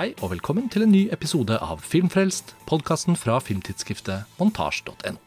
Hei 0.00 0.14
og 0.24 0.30
velkommen 0.30 0.70
til 0.72 0.86
en 0.86 0.94
ny 0.94 1.00
episode 1.12 1.58
av 1.60 1.82
Filmfrelst, 1.84 2.54
podkasten 2.64 3.18
fra 3.20 3.34
filmtidsskriftet 3.44 4.30
montasj.no. 4.38 5.18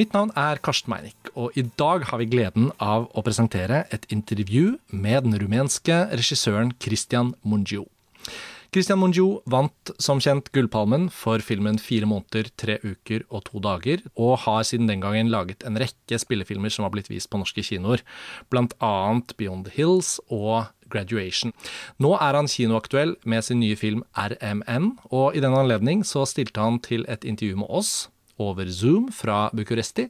Mitt 0.00 0.14
navn 0.16 0.30
er 0.32 0.62
Karsten 0.64 0.88
Meinick, 0.88 1.28
og 1.36 1.52
i 1.60 1.66
dag 1.76 2.06
har 2.08 2.22
vi 2.22 2.30
gleden 2.32 2.70
av 2.80 3.10
å 3.12 3.24
presentere 3.26 3.82
et 3.92 4.08
intervju 4.08 4.78
med 4.96 5.26
den 5.26 5.36
rumenske 5.42 5.98
regissøren 6.08 6.72
Christian 6.80 7.34
Mungiu. 7.44 7.84
Christian 8.72 9.02
Monjou 9.02 9.42
vant 9.52 9.90
som 10.00 10.16
kjent 10.16 10.46
Gullpalmen 10.56 11.10
for 11.12 11.42
filmen 11.44 11.76
Fire 11.76 12.06
måneder, 12.08 12.46
tre 12.56 12.78
uker 12.80 13.20
og 13.28 13.42
to 13.50 13.60
dager, 13.60 14.00
og 14.16 14.38
har 14.46 14.62
siden 14.64 14.88
den 14.88 15.02
gangen 15.02 15.28
laget 15.28 15.60
en 15.68 15.76
rekke 15.76 16.16
spillefilmer 16.16 16.72
som 16.72 16.86
har 16.86 16.94
blitt 16.94 17.10
vist 17.12 17.28
på 17.28 17.36
norske 17.42 17.60
kinoer, 17.68 18.00
annet 18.80 19.36
Beyond 19.36 19.68
the 19.68 19.74
Hills 19.76 20.14
og 20.30 20.72
Graduation. 20.88 21.52
Nå 22.00 22.14
er 22.16 22.32
han 22.32 22.48
kinoaktuell 22.48 23.12
med 23.28 23.44
sin 23.44 23.60
nye 23.60 23.76
film 23.76 24.06
RMN, 24.16 24.96
og 25.12 25.36
i 25.36 25.44
den 25.44 25.52
anledning 25.52 26.00
så 26.00 26.24
stilte 26.24 26.64
han 26.64 26.80
til 26.80 27.04
et 27.12 27.28
intervju 27.28 27.60
med 27.60 27.68
oss 27.68 28.08
over 28.40 28.64
Zoom 28.72 29.10
fra 29.12 29.50
Bucuresti. 29.52 30.08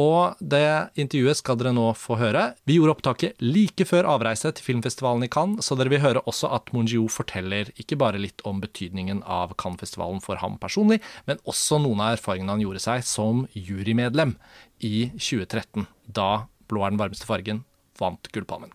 Og 0.00 0.38
det 0.40 0.90
intervjuet 1.00 1.40
skal 1.40 1.58
dere 1.60 1.72
nå 1.76 1.90
få 1.98 2.16
høre. 2.20 2.44
Vi 2.68 2.78
gjorde 2.78 2.94
opptaket 2.94 3.42
like 3.42 3.84
før 3.88 4.08
avreise 4.14 4.52
til 4.54 4.64
filmfestivalen 4.64 5.26
i 5.26 5.30
Cannes, 5.32 5.66
så 5.66 5.76
dere 5.76 5.92
vil 5.92 6.02
høre 6.04 6.22
også 6.30 6.52
at 6.56 6.70
Mongiu 6.74 7.08
forteller 7.12 7.72
ikke 7.80 7.98
bare 8.00 8.20
litt 8.22 8.44
om 8.48 8.62
betydningen 8.62 9.24
av 9.28 9.56
Cannes-festivalen 9.60 10.22
for 10.24 10.40
ham 10.40 10.56
personlig, 10.62 11.00
men 11.28 11.42
også 11.50 11.80
noen 11.82 12.04
av 12.04 12.14
erfaringene 12.16 12.56
han 12.56 12.64
gjorde 12.64 12.84
seg 12.86 13.04
som 13.06 13.44
jurymedlem 13.56 14.36
i 14.86 15.10
2013, 15.18 15.84
da 16.06 16.46
Blå 16.70 16.84
er 16.86 16.94
den 16.94 17.00
varmeste 17.00 17.26
fargen 17.26 17.64
vant 17.98 18.30
Gullpalmen. 18.30 18.70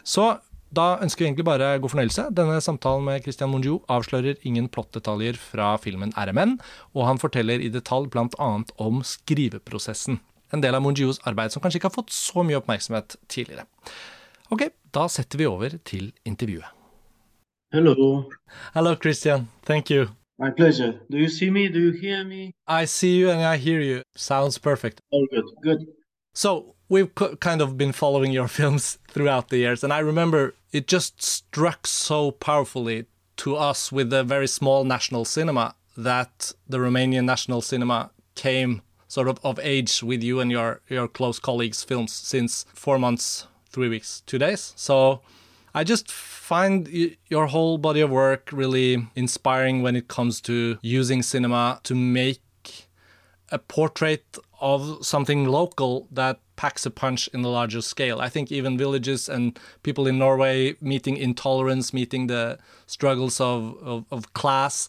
Så 0.00 0.32
da 0.74 0.94
ønsker 1.04 1.22
vi 1.22 1.28
egentlig 1.28 1.46
bare 1.46 1.74
god 1.78 1.92
fornøyelse. 1.92 2.28
Denne 2.34 2.56
samtalen 2.64 3.04
med 3.06 3.22
Christian 3.22 3.52
Mongiu 3.52 3.82
avslører 3.92 4.40
ingen 4.48 4.66
plottdetaljer 4.72 5.36
fra 5.38 5.74
filmen 5.78 6.14
RMN, 6.18 6.56
og 6.96 7.06
han 7.06 7.20
forteller 7.22 7.62
i 7.62 7.70
detalj 7.70 8.08
bl.a. 8.10 8.48
om 8.82 9.04
skriveprosessen. 9.06 10.18
En 10.52 10.60
del 10.60 10.74
av 10.74 10.82
Mongius 10.82 11.20
arbeid 11.28 11.52
som 11.52 11.62
kanskje 11.62 11.80
ikke 11.80 11.90
har 11.90 11.96
fått 11.96 12.14
så 12.14 12.44
mye 12.46 12.58
oppmerksomhet 12.60 13.16
tidligere. 13.28 13.66
Ok, 14.52 14.68
da 14.92 15.08
setter 15.08 15.40
vi 15.40 15.46
over 15.48 15.78
til 15.84 16.12
intervjuet. 16.28 16.68
Hello. 17.72 18.30
Hello, 18.74 18.94
Christian. 18.94 19.48
Thank 19.66 19.90
you. 19.90 20.06
My 20.38 20.50
pleasure. 20.50 21.00
Do 21.10 21.18
you 21.18 21.28
see 21.28 21.50
me? 21.50 21.68
Do 21.68 21.80
you 21.80 21.92
hear 21.92 22.24
me? 22.24 22.52
I 22.68 22.84
see 22.86 23.16
you 23.16 23.30
and 23.30 23.40
I 23.40 23.56
hear 23.56 23.80
you. 23.80 24.02
Sounds 24.16 24.58
perfect. 24.58 25.00
All 25.10 25.26
good. 25.30 25.44
Good. 25.62 25.86
So, 26.34 26.74
we've 26.88 27.12
kind 27.40 27.60
of 27.60 27.76
been 27.76 27.92
following 27.92 28.32
your 28.32 28.48
films 28.58 28.98
throughout 29.08 29.48
the 29.48 29.58
years, 29.58 29.82
and 29.82 29.92
I 29.92 29.98
remember 29.98 30.54
it 30.72 30.86
just 30.86 31.22
struck 31.22 31.86
so 31.86 32.30
powerfully 32.30 33.06
to 33.36 33.56
us 33.56 33.90
with 33.90 34.10
the 34.10 34.22
very 34.22 34.46
small 34.46 34.84
national 34.84 35.24
cinema 35.24 35.74
that 35.96 36.52
the 36.68 36.78
Romanian 36.78 37.24
national 37.24 37.60
cinema 37.60 38.10
came 38.34 38.82
sort 39.14 39.28
of 39.28 39.38
of 39.44 39.60
age 39.62 40.02
with 40.02 40.22
you 40.28 40.40
and 40.40 40.50
your 40.50 40.80
your 40.88 41.06
close 41.18 41.38
colleagues' 41.38 41.84
films 41.84 42.12
since 42.12 42.66
four 42.74 42.98
months, 42.98 43.46
three 43.74 43.88
weeks, 43.88 44.22
two 44.26 44.38
days. 44.38 44.72
So 44.76 45.20
I 45.74 45.84
just 45.84 46.10
find 46.10 46.76
your 47.34 47.46
whole 47.46 47.78
body 47.78 48.00
of 48.00 48.10
work 48.10 48.50
really 48.52 49.06
inspiring 49.14 49.82
when 49.82 49.96
it 49.96 50.06
comes 50.08 50.40
to 50.42 50.78
using 50.82 51.22
cinema 51.22 51.80
to 51.84 51.94
make 51.94 52.40
a 53.50 53.58
portrait 53.58 54.38
of 54.60 54.80
something 55.06 55.46
local 55.46 56.08
that 56.10 56.40
packs 56.56 56.86
a 56.86 56.90
punch 56.90 57.28
in 57.34 57.42
the 57.42 57.48
larger 57.48 57.82
scale. 57.82 58.20
I 58.20 58.28
think 58.28 58.50
even 58.50 58.78
villages 58.78 59.28
and 59.28 59.58
people 59.82 60.06
in 60.08 60.18
Norway 60.18 60.76
meeting 60.80 61.16
intolerance, 61.16 61.92
meeting 61.92 62.26
the 62.26 62.58
struggles 62.86 63.40
of, 63.40 63.76
of, 63.82 64.04
of 64.10 64.32
class, 64.32 64.88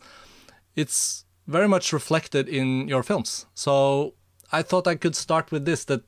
it's 0.75 1.25
very 1.47 1.67
much 1.67 1.94
reflected 1.94 2.49
in 2.49 2.88
your 2.88 3.03
films. 3.03 3.45
So 3.53 4.13
I 4.55 4.61
thought 4.61 4.88
I 4.88 4.95
could 4.95 5.17
start 5.17 5.51
with 5.51 5.66
this 5.66 5.83
that 5.85 6.03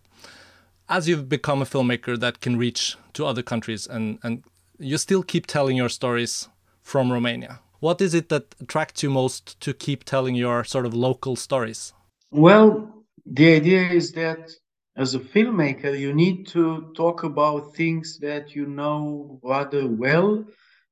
as 0.88 1.10
you've 1.10 1.28
become 1.28 1.62
a 1.62 1.66
filmmaker 1.66 2.18
that 2.18 2.40
can 2.40 2.58
reach 2.58 2.96
to 3.12 3.26
other 3.26 3.44
countries 3.44 3.86
and, 3.86 4.20
and 4.24 4.42
you 4.80 4.98
still 4.98 5.22
keep 5.22 5.48
telling 5.48 5.76
your 5.76 5.90
stories 5.90 6.48
from 6.82 7.12
Romania. 7.12 7.60
What 7.82 8.00
is 8.00 8.14
it 8.14 8.30
that 8.30 8.56
attracts 8.62 9.04
you 9.04 9.10
most 9.10 9.60
to 9.60 9.74
keep 9.74 10.06
telling 10.06 10.36
your 10.36 10.64
sort 10.64 10.86
of 10.86 10.94
local 10.94 11.36
stories? 11.36 11.94
Well, 12.32 13.04
the 13.26 13.54
idea 13.54 13.82
is 13.90 14.14
that 14.14 14.50
as 14.96 15.14
a 15.14 15.20
filmmaker, 15.20 16.00
you 16.00 16.14
need 16.14 16.48
to 16.48 16.94
talk 16.96 17.24
about 17.24 17.76
things 17.76 18.18
that 18.20 18.56
you 18.56 18.66
know 18.66 19.42
rather 19.44 19.86
well 19.90 20.46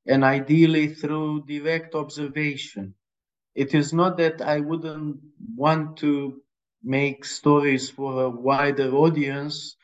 and 0.06 0.24
ideally 0.24 0.88
through 0.88 1.46
direct 1.46 1.94
observation. 1.94 2.94
It 3.54 3.74
is 3.74 3.94
not 3.94 4.18
that 4.18 4.42
I 4.42 4.60
wouldn't 4.60 5.16
want 5.56 5.96
to 5.98 6.42
make 6.86 7.24
stories 7.26 7.90
for 7.90 8.24
a 8.24 8.30
wider 8.30 8.90
audience 8.94 9.76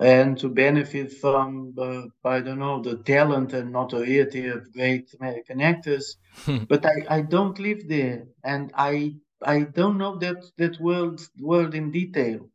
and 0.00 0.38
to 0.38 0.48
benefit 0.48 1.12
from, 1.12 1.74
uh, 1.78 2.02
I 2.24 2.40
don't 2.40 2.58
know, 2.60 2.82
the 2.82 2.98
talent 2.98 3.52
and 3.52 3.72
notoriety 3.72 4.46
of 4.48 4.72
great 4.72 5.14
American 5.20 5.60
actors, 5.60 6.16
but 6.68 6.84
I, 6.86 7.18
I 7.18 7.22
don't 7.22 7.58
live 7.58 7.88
there 7.88 8.26
and 8.44 8.72
I 8.74 9.16
I 9.42 9.62
don't 9.64 9.98
know 9.98 10.18
that 10.18 10.40
that 10.58 10.80
world 10.80 11.20
world 11.40 11.74
in 11.74 11.90
detail. 11.92 12.50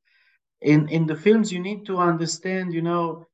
In 0.62 0.90
in 0.90 1.06
the 1.08 1.16
films 1.16 1.52
you 1.54 1.60
need 1.60 1.86
to 1.88 1.98
understand 1.98 2.74
you 2.74 2.82
know 2.82 3.28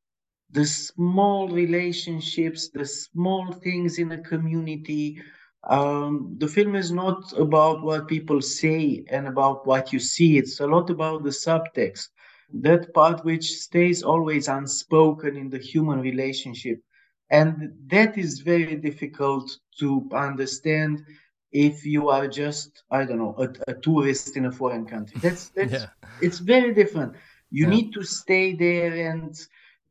the 0.51 0.65
small 0.65 1.49
relationships 1.49 2.69
the 2.69 2.85
small 2.85 3.51
things 3.53 3.99
in 3.99 4.11
a 4.11 4.21
community 4.21 5.21
um, 5.67 6.35
the 6.37 6.47
film 6.47 6.75
is 6.75 6.91
not 6.91 7.33
about 7.37 7.83
what 7.83 8.07
people 8.07 8.41
say 8.41 9.03
and 9.09 9.27
about 9.27 9.67
what 9.67 9.91
you 9.91 9.99
see. 9.99 10.37
It's 10.37 10.59
a 10.59 10.67
lot 10.67 10.89
about 10.89 11.23
the 11.23 11.29
subtext. 11.29 12.07
That 12.53 12.93
part 12.93 13.25
which 13.25 13.51
stays 13.51 14.01
always 14.01 14.47
unspoken 14.47 15.35
in 15.35 15.49
the 15.49 15.59
human 15.59 15.99
relationship. 15.99 16.81
And 17.29 17.73
that 17.87 18.17
is 18.17 18.39
very 18.39 18.75
difficult 18.75 19.51
to 19.79 20.09
understand 20.13 21.05
if 21.51 21.83
you 21.83 22.09
are 22.09 22.27
just 22.27 22.83
i 22.91 23.03
don't 23.03 23.17
know 23.17 23.35
a, 23.39 23.71
a 23.71 23.73
tourist 23.73 24.37
in 24.37 24.45
a 24.45 24.51
foreign 24.51 24.85
country. 24.85 25.19
That's 25.21 25.49
that's 25.49 25.73
yeah. 25.73 25.87
it's 26.21 26.39
very 26.39 26.73
different. 26.73 27.15
You 27.51 27.65
yeah. 27.65 27.75
need 27.75 27.93
to 27.93 28.03
stay 28.03 28.53
there 28.53 29.11
and 29.11 29.35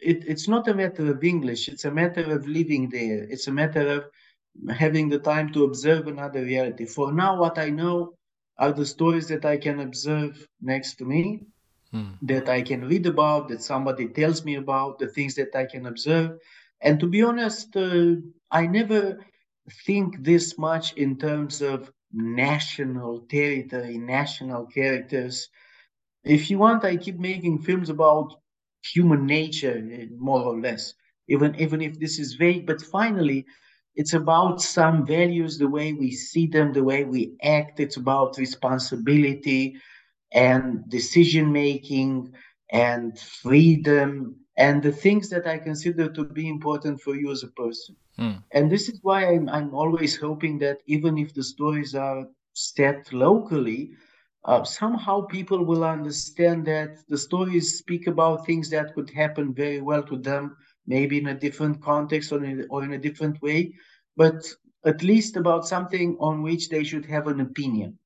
it, 0.00 0.24
it's 0.28 0.46
not 0.46 0.68
a 0.68 0.74
matter 0.74 1.10
of 1.10 1.24
english. 1.24 1.68
It's 1.68 1.84
a 1.84 1.90
matter 1.90 2.32
of 2.32 2.46
living 2.46 2.88
there. 2.88 3.24
It's 3.24 3.48
a 3.48 3.52
matter 3.52 3.88
of 3.88 4.04
having 4.70 5.08
the 5.08 5.18
time 5.18 5.52
to 5.52 5.64
observe 5.64 6.06
another 6.06 6.42
reality 6.42 6.86
for 6.86 7.12
now 7.12 7.38
what 7.38 7.58
i 7.58 7.68
know 7.68 8.12
are 8.58 8.72
the 8.72 8.86
stories 8.86 9.28
that 9.28 9.44
i 9.44 9.56
can 9.56 9.80
observe 9.80 10.46
next 10.60 10.96
to 10.96 11.04
me 11.04 11.40
hmm. 11.92 12.12
that 12.22 12.48
i 12.48 12.60
can 12.60 12.84
read 12.86 13.06
about 13.06 13.48
that 13.48 13.62
somebody 13.62 14.08
tells 14.08 14.44
me 14.44 14.56
about 14.56 14.98
the 14.98 15.08
things 15.08 15.34
that 15.34 15.54
i 15.54 15.64
can 15.64 15.86
observe 15.86 16.38
and 16.80 16.98
to 17.00 17.06
be 17.06 17.22
honest 17.22 17.76
uh, 17.76 18.14
i 18.50 18.66
never 18.66 19.18
think 19.86 20.22
this 20.24 20.58
much 20.58 20.92
in 20.94 21.16
terms 21.18 21.62
of 21.62 21.90
national 22.12 23.20
territory, 23.28 23.98
national 23.98 24.66
characters. 24.66 25.48
If 26.24 26.50
you 26.50 26.58
want, 26.58 26.84
I 26.84 26.96
keep 26.96 27.18
making 27.18 27.62
films 27.62 27.90
about 27.90 28.34
human 28.82 29.26
nature, 29.26 29.82
more 30.18 30.42
or 30.42 30.60
less, 30.60 30.94
even 31.28 31.54
even 31.56 31.80
if 31.82 31.98
this 31.98 32.18
is 32.18 32.34
vague. 32.34 32.66
But 32.66 32.82
finally, 32.82 33.46
it's 33.98 34.14
about 34.14 34.62
some 34.62 35.04
values, 35.04 35.58
the 35.58 35.68
way 35.68 35.92
we 35.92 36.12
see 36.12 36.46
them, 36.46 36.72
the 36.72 36.84
way 36.84 37.02
we 37.04 37.32
act. 37.42 37.80
It's 37.80 37.96
about 37.96 38.38
responsibility 38.38 39.74
and 40.32 40.88
decision 40.88 41.50
making 41.52 42.32
and 42.70 43.18
freedom 43.18 44.36
and 44.56 44.82
the 44.82 44.92
things 44.92 45.28
that 45.30 45.46
I 45.48 45.58
consider 45.58 46.08
to 46.08 46.24
be 46.24 46.48
important 46.48 47.00
for 47.00 47.16
you 47.16 47.32
as 47.32 47.42
a 47.42 47.48
person. 47.48 47.96
Mm. 48.18 48.42
And 48.52 48.70
this 48.70 48.88
is 48.88 49.00
why 49.02 49.26
I'm, 49.26 49.48
I'm 49.48 49.74
always 49.74 50.16
hoping 50.16 50.58
that 50.58 50.78
even 50.86 51.18
if 51.18 51.34
the 51.34 51.42
stories 51.42 51.94
are 51.94 52.24
set 52.52 53.12
locally, 53.12 53.90
uh, 54.44 54.62
somehow 54.64 55.22
people 55.22 55.64
will 55.64 55.84
understand 55.84 56.64
that 56.66 56.98
the 57.08 57.18
stories 57.18 57.78
speak 57.78 58.06
about 58.06 58.46
things 58.46 58.70
that 58.70 58.94
could 58.94 59.10
happen 59.10 59.52
very 59.52 59.80
well 59.80 60.02
to 60.04 60.16
them, 60.16 60.56
maybe 60.86 61.18
in 61.18 61.28
a 61.28 61.34
different 61.34 61.82
context 61.82 62.32
or 62.32 62.44
in, 62.44 62.64
or 62.70 62.84
in 62.84 62.92
a 62.92 62.98
different 62.98 63.40
way, 63.42 63.72
but 64.18 64.44
at 64.84 65.02
least 65.02 65.36
about 65.36 65.66
something 65.74 66.16
on 66.18 66.42
which 66.42 66.68
they 66.68 66.82
should 66.82 67.06
have 67.06 67.28
an 67.28 67.40
opinion. 67.40 67.98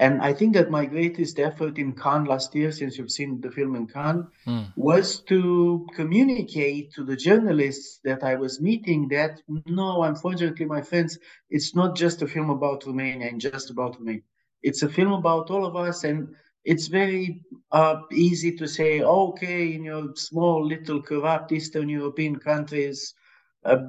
And 0.00 0.22
I 0.22 0.32
think 0.32 0.54
that 0.54 0.70
my 0.70 0.86
greatest 0.86 1.40
effort 1.40 1.76
in 1.76 1.92
Cannes 1.92 2.28
last 2.28 2.54
year, 2.54 2.70
since 2.70 2.96
you've 2.96 3.10
seen 3.10 3.40
the 3.40 3.50
film 3.50 3.74
in 3.74 3.88
Cannes, 3.88 4.26
mm. 4.46 4.72
was 4.76 5.20
to 5.22 5.84
communicate 5.96 6.92
to 6.92 7.02
the 7.02 7.16
journalists 7.16 7.98
that 8.04 8.22
I 8.22 8.36
was 8.36 8.60
meeting 8.60 9.08
that 9.08 9.40
no, 9.66 10.04
unfortunately, 10.04 10.66
my 10.66 10.82
friends, 10.82 11.18
it's 11.50 11.74
not 11.74 11.96
just 11.96 12.22
a 12.22 12.28
film 12.28 12.50
about 12.50 12.86
Romania 12.86 13.28
and 13.28 13.40
just 13.40 13.70
about 13.70 13.98
Romania. 13.98 14.22
It's 14.62 14.82
a 14.84 14.88
film 14.88 15.12
about 15.12 15.50
all 15.50 15.66
of 15.66 15.74
us, 15.74 16.04
and 16.04 16.28
it's 16.64 16.86
very 16.86 17.40
uh, 17.72 17.96
easy 18.12 18.52
to 18.56 18.68
say, 18.68 19.00
okay, 19.00 19.74
in 19.74 19.82
your 19.82 20.14
small, 20.14 20.64
little, 20.64 21.02
corrupt 21.02 21.50
Eastern 21.50 21.88
European 21.88 22.36
countries, 22.36 23.14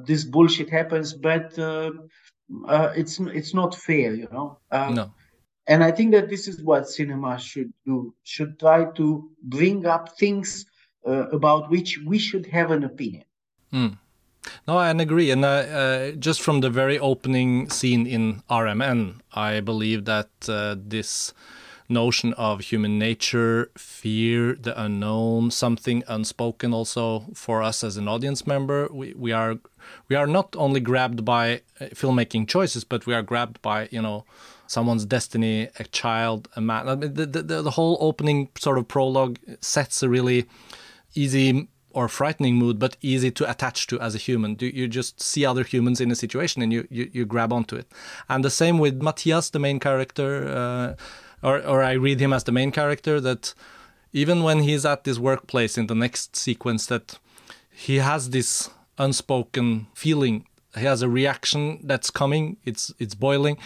this 0.05 0.23
bullshit 0.23 0.69
happens, 0.69 1.13
but 1.13 1.57
uh, 1.57 1.91
uh, 2.67 2.91
it's 2.95 3.19
it's 3.19 3.53
not 3.53 3.75
fair, 3.75 4.13
you 4.13 4.27
know. 4.31 4.59
Um, 4.71 4.93
no. 4.93 5.13
And 5.67 5.83
I 5.83 5.91
think 5.91 6.11
that 6.11 6.29
this 6.29 6.47
is 6.47 6.63
what 6.63 6.89
cinema 6.89 7.39
should 7.39 7.71
do. 7.85 8.13
Should 8.23 8.59
try 8.59 8.85
to 8.95 9.29
bring 9.43 9.85
up 9.85 10.17
things 10.17 10.65
uh, 11.07 11.29
about 11.29 11.69
which 11.69 11.99
we 12.05 12.17
should 12.17 12.45
have 12.47 12.71
an 12.71 12.83
opinion. 12.83 13.23
Mm. 13.71 13.97
No, 14.67 14.77
I 14.77 14.89
agree. 14.89 15.31
And 15.31 15.45
uh, 15.45 15.47
uh, 15.47 16.11
just 16.11 16.41
from 16.41 16.61
the 16.61 16.69
very 16.69 16.97
opening 16.97 17.69
scene 17.69 18.07
in 18.07 18.41
RMN, 18.49 19.19
I 19.33 19.59
believe 19.59 20.05
that 20.05 20.29
uh, 20.47 20.75
this 20.77 21.33
notion 21.89 22.33
of 22.33 22.61
human 22.61 22.99
nature, 22.99 23.71
fear, 23.77 24.53
the 24.53 24.79
unknown, 24.81 25.51
something 25.51 26.03
unspoken 26.07 26.73
also 26.73 27.25
for 27.33 27.63
us 27.63 27.83
as 27.83 27.97
an 27.97 28.07
audience 28.07 28.45
member. 28.45 28.87
We, 28.91 29.13
we 29.17 29.31
are 29.31 29.57
we 30.07 30.15
are 30.15 30.27
not 30.27 30.55
only 30.55 30.79
grabbed 30.79 31.25
by 31.25 31.61
uh, 31.81 31.85
filmmaking 31.85 32.47
choices, 32.47 32.83
but 32.83 33.07
we 33.07 33.13
are 33.13 33.23
grabbed 33.23 33.61
by, 33.61 33.89
you 33.91 34.01
know, 34.01 34.25
someone's 34.67 35.05
destiny, 35.05 35.69
a 35.79 35.83
child, 35.85 36.47
a 36.55 36.61
man. 36.61 36.99
The, 36.99 37.25
the, 37.25 37.61
the 37.63 37.71
whole 37.71 37.97
opening 37.99 38.49
sort 38.57 38.77
of 38.77 38.87
prologue 38.87 39.39
sets 39.61 40.03
a 40.03 40.09
really 40.09 40.45
easy 41.15 41.67
or 41.91 42.07
frightening 42.07 42.55
mood, 42.55 42.77
but 42.77 42.97
easy 43.01 43.31
to 43.31 43.49
attach 43.49 43.87
to 43.87 43.99
as 43.99 44.13
a 44.13 44.19
human. 44.19 44.55
You 44.59 44.87
just 44.87 45.19
see 45.19 45.43
other 45.43 45.63
humans 45.63 45.99
in 45.99 46.11
a 46.11 46.15
situation 46.15 46.61
and 46.61 46.71
you, 46.71 46.87
you, 46.91 47.09
you 47.11 47.25
grab 47.25 47.51
onto 47.51 47.75
it. 47.75 47.91
And 48.29 48.45
the 48.45 48.51
same 48.51 48.77
with 48.77 49.01
Matthias, 49.01 49.49
the 49.49 49.59
main 49.59 49.79
character. 49.79 50.47
Uh, 50.47 50.95
or 51.41 51.65
or 51.65 51.83
I 51.83 51.93
read 51.93 52.19
him 52.19 52.33
as 52.33 52.43
the 52.43 52.51
main 52.51 52.71
character 52.71 53.19
that 53.21 53.53
even 54.11 54.43
when 54.43 54.59
he's 54.59 54.85
at 54.85 55.03
this 55.03 55.19
workplace 55.19 55.77
in 55.77 55.87
the 55.87 55.95
next 55.95 56.35
sequence 56.35 56.85
that 56.87 57.19
he 57.71 57.97
has 57.97 58.31
this 58.31 58.69
unspoken 58.97 59.87
feeling. 59.93 60.45
He 60.75 60.85
has 60.85 61.01
a 61.01 61.09
reaction 61.09 61.79
that's 61.83 62.09
coming. 62.11 62.57
It's 62.65 62.93
it's 62.99 63.15
boiling. 63.15 63.57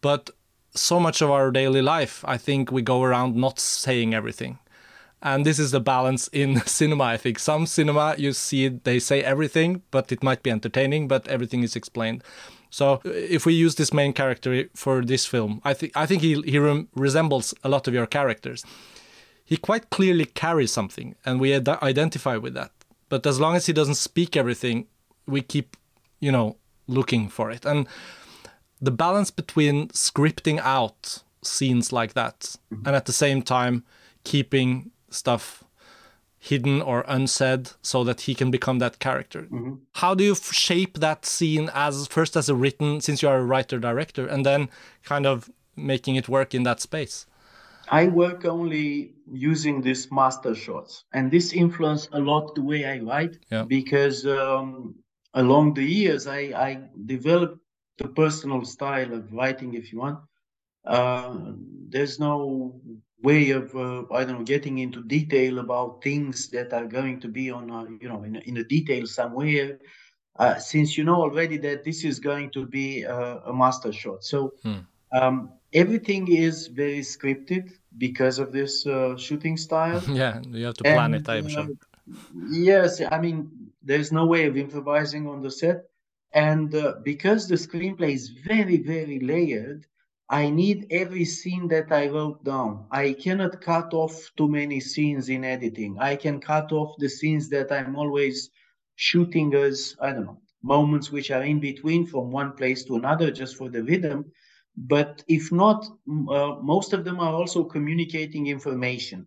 But 0.00 0.30
so 0.74 1.00
much 1.00 1.20
of 1.20 1.30
our 1.30 1.50
daily 1.50 1.82
life 1.82 2.24
i 2.26 2.36
think 2.36 2.70
we 2.70 2.82
go 2.82 3.02
around 3.02 3.36
not 3.36 3.58
saying 3.58 4.14
everything 4.14 4.58
and 5.22 5.44
this 5.44 5.58
is 5.58 5.70
the 5.70 5.80
balance 5.80 6.28
in 6.32 6.60
cinema 6.66 7.04
i 7.04 7.16
think 7.16 7.38
some 7.38 7.66
cinema 7.66 8.14
you 8.18 8.32
see 8.32 8.68
they 8.68 8.98
say 8.98 9.22
everything 9.22 9.82
but 9.90 10.12
it 10.12 10.22
might 10.22 10.42
be 10.42 10.50
entertaining 10.50 11.08
but 11.08 11.26
everything 11.28 11.62
is 11.62 11.76
explained 11.76 12.22
so 12.70 13.00
if 13.04 13.46
we 13.46 13.54
use 13.54 13.76
this 13.76 13.92
main 13.92 14.12
character 14.12 14.68
for 14.74 15.04
this 15.04 15.26
film, 15.26 15.60
I 15.64 15.74
think 15.74 15.96
I 15.96 16.06
think 16.06 16.22
he 16.22 16.40
he 16.42 16.58
re 16.58 16.86
resembles 16.94 17.54
a 17.64 17.68
lot 17.68 17.88
of 17.88 17.94
your 17.94 18.06
characters. 18.06 18.64
He 19.44 19.56
quite 19.56 19.90
clearly 19.90 20.26
carries 20.26 20.72
something, 20.72 21.14
and 21.24 21.40
we 21.40 21.54
ad 21.54 21.68
identify 21.68 22.36
with 22.36 22.54
that. 22.54 22.72
But 23.08 23.26
as 23.26 23.40
long 23.40 23.56
as 23.56 23.66
he 23.66 23.72
doesn't 23.72 23.94
speak 23.94 24.36
everything, 24.36 24.86
we 25.26 25.40
keep, 25.40 25.76
you 26.20 26.30
know, 26.30 26.56
looking 26.86 27.30
for 27.30 27.50
it. 27.50 27.64
And 27.64 27.86
the 28.80 28.90
balance 28.90 29.30
between 29.30 29.88
scripting 29.88 30.58
out 30.58 31.22
scenes 31.42 31.92
like 31.92 32.12
that 32.12 32.58
mm 32.70 32.78
-hmm. 32.78 32.86
and 32.86 32.96
at 32.96 33.04
the 33.04 33.12
same 33.12 33.42
time 33.42 33.82
keeping 34.24 34.90
stuff 35.10 35.64
hidden 36.38 36.80
or 36.80 37.04
unsaid 37.08 37.70
so 37.82 38.04
that 38.04 38.22
he 38.22 38.34
can 38.34 38.50
become 38.50 38.78
that 38.78 38.98
character. 38.98 39.42
Mm 39.50 39.64
-hmm. 39.64 39.78
How 39.92 40.14
do 40.14 40.24
you 40.24 40.34
shape 40.34 41.00
that 41.00 41.26
scene 41.26 41.70
as 41.72 42.06
first 42.06 42.36
as 42.36 42.48
a 42.48 42.54
written 42.54 43.00
since 43.00 43.22
you 43.22 43.32
are 43.32 43.40
a 43.40 43.46
writer 43.46 43.78
director 43.80 44.28
and 44.28 44.44
then 44.44 44.68
kind 45.02 45.26
of 45.26 45.50
making 45.74 46.16
it 46.16 46.28
work 46.28 46.54
in 46.54 46.62
that 46.64 46.80
space? 46.80 47.26
I 47.90 48.08
work 48.08 48.44
only 48.44 49.14
using 49.26 49.82
these 49.82 50.08
master 50.10 50.54
shots 50.54 51.04
and 51.12 51.30
this 51.30 51.52
influenced 51.52 52.08
a 52.12 52.18
lot 52.18 52.54
the 52.54 52.62
way 52.62 52.84
I 52.84 53.00
write 53.00 53.38
yeah. 53.50 53.64
because 53.66 54.26
um, 54.26 54.94
along 55.32 55.74
the 55.74 55.84
years 55.84 56.26
I, 56.26 56.40
I 56.68 56.70
developed 57.06 57.58
the 57.96 58.08
personal 58.08 58.64
style 58.64 59.12
of 59.12 59.32
writing 59.32 59.74
if 59.74 59.92
you 59.92 59.98
want. 60.00 60.18
Uh, 60.84 61.52
there's 61.88 62.18
no 62.18 62.80
way 63.22 63.50
of 63.50 63.74
uh, 63.74 64.04
I 64.12 64.24
don't 64.24 64.38
know 64.38 64.44
getting 64.44 64.78
into 64.78 65.02
detail 65.02 65.58
about 65.58 66.02
things 66.02 66.48
that 66.48 66.72
are 66.72 66.86
going 66.86 67.20
to 67.20 67.28
be 67.28 67.50
on 67.50 67.70
a, 67.70 67.84
you 68.02 68.08
know 68.08 68.22
in 68.22 68.36
in 68.36 68.56
a 68.58 68.64
detail 68.64 69.06
somewhere. 69.06 69.78
Uh, 70.38 70.56
since 70.56 70.96
you 70.96 71.02
know 71.02 71.16
already 71.16 71.58
that 71.58 71.82
this 71.82 72.04
is 72.04 72.20
going 72.20 72.48
to 72.50 72.64
be 72.64 73.02
a, 73.02 73.40
a 73.46 73.52
master 73.52 73.92
shot, 73.92 74.22
so 74.22 74.52
hmm. 74.62 74.78
um, 75.12 75.50
everything 75.72 76.28
is 76.28 76.68
very 76.68 77.00
scripted 77.00 77.72
because 77.98 78.38
of 78.38 78.52
this 78.52 78.86
uh, 78.86 79.16
shooting 79.16 79.56
style. 79.56 80.00
yeah, 80.08 80.40
you 80.48 80.64
have 80.66 80.74
to 80.74 80.84
plan 80.84 81.14
and, 81.14 81.28
it. 81.28 81.28
I'm 81.28 81.48
sure. 81.48 81.62
Uh, 81.62 81.66
yes, 82.50 83.02
I 83.10 83.18
mean 83.20 83.50
there's 83.82 84.12
no 84.12 84.26
way 84.26 84.46
of 84.46 84.56
improvising 84.56 85.26
on 85.26 85.42
the 85.42 85.50
set, 85.50 85.86
and 86.32 86.72
uh, 86.72 86.94
because 87.02 87.48
the 87.48 87.56
screenplay 87.56 88.12
is 88.12 88.28
very 88.28 88.76
very 88.76 89.18
layered 89.18 89.86
I 90.30 90.50
need 90.50 90.86
every 90.90 91.24
scene 91.24 91.68
that 91.68 91.92
I 91.92 92.08
wrote 92.08 92.44
down. 92.44 92.86
I 92.90 93.12
cannot 93.12 93.60
cut 93.60 93.92
off 93.94 94.30
too 94.36 94.48
many 94.48 94.80
scenes 94.80 95.28
in 95.28 95.44
editing. 95.44 95.96
I 95.98 96.16
can 96.16 96.40
cut 96.40 96.72
off 96.72 96.96
the 96.98 97.08
scenes 97.08 97.48
that 97.50 97.72
I'm 97.72 97.96
always 97.96 98.50
shooting 98.96 99.54
as, 99.54 99.96
I 100.00 100.12
don't 100.12 100.26
know, 100.26 100.40
moments 100.62 101.10
which 101.10 101.30
are 101.30 101.42
in 101.42 101.60
between 101.60 102.06
from 102.06 102.30
one 102.30 102.52
place 102.52 102.84
to 102.84 102.96
another 102.96 103.30
just 103.30 103.56
for 103.56 103.68
the 103.70 103.82
rhythm. 103.82 104.26
But 104.76 105.24
if 105.28 105.50
not, 105.52 105.86
uh, 106.30 106.56
most 106.62 106.92
of 106.92 107.04
them 107.04 107.20
are 107.20 107.32
also 107.34 107.64
communicating 107.64 108.46
information 108.46 109.26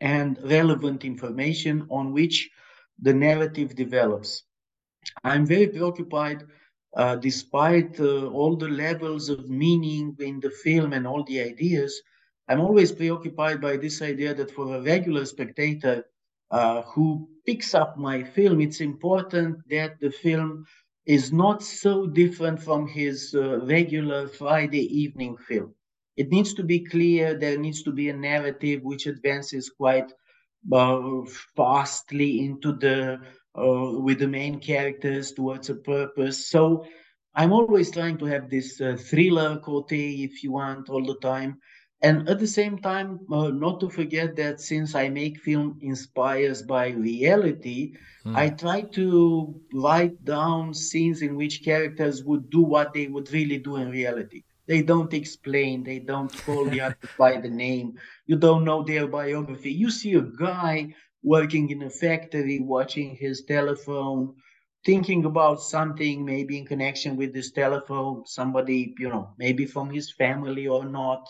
and 0.00 0.38
relevant 0.44 1.04
information 1.04 1.86
on 1.90 2.12
which 2.12 2.50
the 3.00 3.12
narrative 3.14 3.74
develops. 3.74 4.44
I'm 5.24 5.46
very 5.46 5.68
preoccupied 5.68 6.44
uh, 6.96 7.16
despite 7.16 7.98
uh, 8.00 8.26
all 8.28 8.56
the 8.56 8.68
levels 8.68 9.28
of 9.28 9.48
meaning 9.50 10.16
in 10.20 10.40
the 10.40 10.50
film 10.50 10.92
and 10.92 11.06
all 11.06 11.24
the 11.24 11.40
ideas, 11.40 12.00
I'm 12.48 12.60
always 12.60 12.92
preoccupied 12.92 13.60
by 13.60 13.76
this 13.76 14.02
idea 14.02 14.34
that 14.34 14.50
for 14.50 14.76
a 14.76 14.82
regular 14.82 15.24
spectator 15.24 16.04
uh, 16.50 16.82
who 16.82 17.28
picks 17.44 17.74
up 17.74 17.98
my 17.98 18.22
film, 18.22 18.60
it's 18.60 18.80
important 18.80 19.58
that 19.68 19.98
the 20.00 20.10
film 20.10 20.64
is 21.06 21.32
not 21.32 21.62
so 21.62 22.06
different 22.06 22.60
from 22.62 22.86
his 22.86 23.34
uh, 23.34 23.60
regular 23.60 24.28
Friday 24.28 24.86
evening 24.96 25.36
film. 25.36 25.74
It 26.16 26.30
needs 26.30 26.54
to 26.54 26.62
be 26.62 26.80
clear, 26.80 27.34
there 27.34 27.58
needs 27.58 27.82
to 27.82 27.92
be 27.92 28.08
a 28.08 28.16
narrative 28.16 28.82
which 28.82 29.06
advances 29.06 29.70
quite 29.70 30.12
uh, 30.72 31.20
fastly 31.56 32.44
into 32.44 32.72
the 32.72 33.20
with 33.56 34.18
the 34.18 34.28
main 34.28 34.60
characters 34.60 35.32
towards 35.32 35.70
a 35.70 35.74
purpose. 35.74 36.48
So 36.48 36.84
I'm 37.34 37.52
always 37.52 37.90
trying 37.90 38.18
to 38.18 38.24
have 38.26 38.48
this 38.48 38.80
uh, 38.80 38.96
thriller 38.98 39.58
cote, 39.58 39.92
if 39.92 40.42
you 40.42 40.52
want, 40.52 40.88
all 40.88 41.04
the 41.04 41.16
time. 41.16 41.58
And 42.02 42.28
at 42.28 42.38
the 42.38 42.46
same 42.46 42.78
time, 42.78 43.20
uh, 43.32 43.48
not 43.48 43.80
to 43.80 43.88
forget 43.88 44.36
that 44.36 44.60
since 44.60 44.94
I 44.94 45.08
make 45.08 45.40
film 45.40 45.78
inspired 45.80 46.66
by 46.66 46.88
reality, 46.88 47.94
mm. 48.24 48.36
I 48.36 48.50
try 48.50 48.82
to 48.82 49.58
write 49.72 50.22
down 50.24 50.74
scenes 50.74 51.22
in 51.22 51.36
which 51.36 51.64
characters 51.64 52.22
would 52.24 52.50
do 52.50 52.60
what 52.60 52.92
they 52.92 53.06
would 53.06 53.32
really 53.32 53.58
do 53.58 53.76
in 53.76 53.90
reality. 53.90 54.42
They 54.66 54.82
don't 54.82 55.12
explain, 55.14 55.84
they 55.84 56.00
don't 56.00 56.32
call 56.44 56.66
the 56.66 56.80
other 56.86 56.96
by 57.18 57.40
the 57.40 57.48
name, 57.48 57.94
you 58.26 58.36
don't 58.36 58.64
know 58.64 58.82
their 58.82 59.06
biography. 59.06 59.72
You 59.72 59.90
see 59.90 60.14
a 60.14 60.22
guy 60.22 60.94
working 61.22 61.70
in 61.70 61.82
a 61.82 61.90
factory, 61.90 62.60
watching 62.60 63.16
his 63.16 63.44
telephone, 63.44 64.34
thinking 64.84 65.24
about 65.24 65.60
something 65.60 66.24
maybe 66.24 66.58
in 66.58 66.66
connection 66.66 67.16
with 67.16 67.32
this 67.34 67.50
telephone, 67.52 68.24
somebody, 68.26 68.94
you 68.98 69.08
know, 69.08 69.30
maybe 69.38 69.66
from 69.66 69.90
his 69.90 70.12
family 70.12 70.66
or 70.68 70.84
not. 70.84 71.26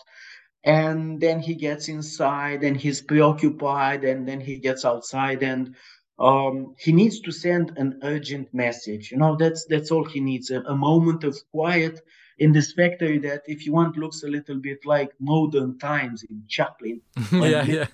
And 0.63 1.19
then 1.21 1.39
he 1.39 1.55
gets 1.55 1.87
inside 1.87 2.63
and 2.63 2.77
he's 2.77 3.01
preoccupied, 3.01 4.03
and 4.03 4.27
then 4.27 4.41
he 4.41 4.59
gets 4.59 4.85
outside 4.85 5.41
and 5.43 5.75
um, 6.19 6.75
he 6.79 6.91
needs 6.91 7.19
to 7.21 7.31
send 7.31 7.73
an 7.77 7.99
urgent 8.03 8.53
message. 8.53 9.11
You 9.11 9.17
know, 9.17 9.35
that's 9.37 9.65
that's 9.69 9.91
all 9.91 10.03
he 10.05 10.19
needs 10.19 10.51
a, 10.51 10.61
a 10.61 10.75
moment 10.75 11.23
of 11.23 11.37
quiet 11.51 12.01
in 12.39 12.51
this 12.51 12.73
factory 12.73 13.17
that, 13.19 13.41
if 13.47 13.65
you 13.65 13.73
want, 13.73 13.97
looks 13.97 14.23
a 14.23 14.27
little 14.27 14.57
bit 14.57 14.85
like 14.85 15.11
modern 15.19 15.77
times 15.79 16.23
in 16.23 16.43
Chaplin. 16.47 17.01
yeah, 17.31 17.63
yeah. 17.63 17.87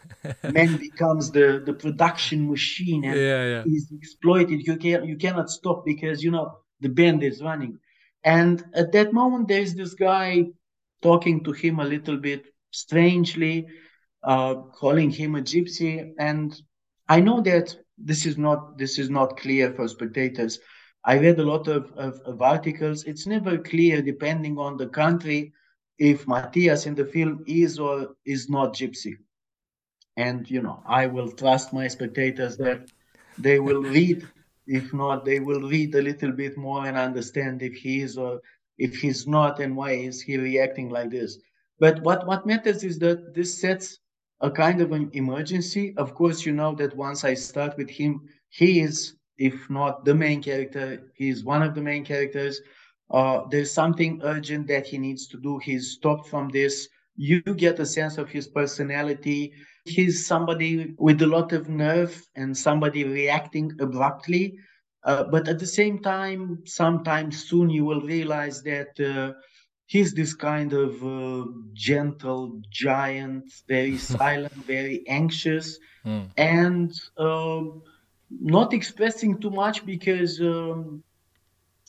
man 0.52 0.78
becomes 0.78 1.32
the, 1.32 1.64
the 1.66 1.74
production 1.74 2.50
machine 2.50 3.06
and 3.06 3.18
yeah, 3.18 3.46
yeah. 3.46 3.64
is 3.66 3.92
exploited. 3.92 4.66
You 4.68 4.78
can 4.78 5.06
you 5.06 5.18
cannot 5.18 5.50
stop 5.50 5.86
because 5.86 6.24
you 6.24 6.32
know 6.32 6.58
the 6.82 6.90
band 6.90 7.24
is 7.24 7.42
running. 7.42 7.80
And 8.24 8.64
at 8.74 8.92
that 8.94 9.14
moment, 9.14 9.48
there's 9.48 9.76
this 9.76 9.94
guy 9.94 10.46
talking 11.02 11.44
to 11.44 11.52
him 11.52 11.80
a 11.80 11.86
little 11.86 12.18
bit 12.18 12.46
strangely, 12.72 13.68
uh, 14.24 14.56
calling 14.76 15.10
him 15.10 15.36
a 15.36 15.42
gypsy. 15.42 16.14
And 16.18 16.54
I 17.08 17.20
know 17.20 17.42
that 17.42 17.76
this 17.98 18.26
is 18.26 18.38
not 18.38 18.78
this 18.78 19.00
is 19.00 19.10
not 19.10 19.38
clear 19.38 19.74
for 19.74 19.88
spectators 19.88 20.60
I 21.06 21.18
read 21.20 21.40
a 21.40 21.44
lot 21.44 21.68
of, 21.68 21.92
of, 21.94 22.20
of, 22.22 22.42
articles. 22.42 23.04
It's 23.04 23.28
never 23.28 23.58
clear, 23.58 24.02
depending 24.02 24.58
on 24.58 24.78
the 24.78 24.88
country, 24.88 25.52
if 26.00 26.28
Matthias 26.28 26.86
in 26.86 26.96
the 26.96 27.06
film 27.06 27.44
is 27.46 27.78
or 27.78 28.16
is 28.26 28.50
not 28.50 28.74
gypsy. 28.74 29.18
And, 30.16 30.50
you 30.50 30.62
know, 30.62 30.82
I 30.88 31.08
will 31.08 31.30
trust 31.32 31.74
my 31.74 31.88
spectators 31.88 32.56
that 32.58 32.92
they 33.38 33.60
will 33.60 33.82
read. 33.82 34.26
If 34.66 34.94
not, 34.94 35.26
they 35.26 35.40
will 35.40 35.62
read 35.62 35.94
a 35.96 36.02
little 36.02 36.32
bit 36.32 36.58
more 36.58 36.86
and 36.86 36.96
understand 36.96 37.62
if 37.62 37.74
he 37.74 38.02
is 38.02 38.18
or 38.18 38.40
if 38.78 38.96
he's 38.96 39.28
not 39.28 39.60
and 39.60 39.76
why 39.76 39.92
is 39.92 40.22
he 40.22 40.38
reacting 40.38 40.90
like 40.90 41.10
this. 41.10 41.38
But 41.80 42.02
what, 42.02 42.26
what 42.26 42.46
matters 42.46 42.84
is 42.84 42.98
that 43.00 43.34
this 43.34 43.60
sets 43.60 44.00
a 44.42 44.52
kind 44.52 44.82
of 44.82 44.92
an 44.92 45.10
emergency. 45.14 45.94
Of 45.98 46.14
course, 46.14 46.46
you 46.46 46.52
know 46.52 46.76
that 46.76 46.96
once 46.96 47.24
I 47.24 47.34
start 47.34 47.78
with 47.78 47.90
him, 47.90 48.28
he 48.50 48.82
is, 48.82 49.16
if 49.38 49.70
not 49.70 50.06
the 50.06 50.14
main 50.14 50.42
character, 50.42 51.12
he 51.16 51.30
is 51.30 51.44
one 51.44 51.64
of 51.64 51.76
the 51.76 51.82
main 51.82 52.06
characters. 52.06 52.62
Uh, 53.12 53.42
there's 53.50 53.72
something 53.72 54.22
urgent 54.24 54.68
that 54.68 54.88
he 54.88 54.98
needs 54.98 55.28
to 55.28 55.38
do. 55.38 55.60
He's 55.60 55.92
stopped 55.92 56.28
from 56.28 56.50
this. 56.50 56.88
You 57.16 57.42
get 57.42 57.80
a 57.80 57.86
sense 57.86 58.18
of 58.18 58.30
his 58.30 58.48
personality. 58.48 59.54
He's 59.86 60.26
somebody 60.26 60.96
with 60.98 61.22
a 61.22 61.28
lot 61.28 61.52
of 61.52 61.70
nerve 61.70 62.20
and 62.36 62.58
somebody 62.58 63.04
reacting 63.04 63.72
abruptly. 63.80 64.58
Uh, 65.04 65.24
but 65.26 65.48
at 65.48 65.60
the 65.60 65.68
same 65.68 66.00
time, 66.00 66.60
sometime 66.66 67.32
soon 67.32 67.70
you 67.70 67.84
will 67.84 68.02
realize 68.02 68.64
that 68.64 68.98
uh, 69.00 69.34
he's 69.86 70.14
this 70.14 70.34
kind 70.34 70.74
of 70.74 71.04
uh, 71.04 71.46
gentle 71.74 72.62
giant, 72.72 73.52
very 73.68 73.98
silent, 74.18 74.54
very 74.54 75.04
anxious, 75.08 75.78
mm. 76.06 76.28
and 76.38 76.94
um, 77.18 77.84
not 78.42 78.74
expressing 78.74 79.40
too 79.40 79.52
much 79.52 79.86
because. 79.86 80.40
Um, 80.42 81.04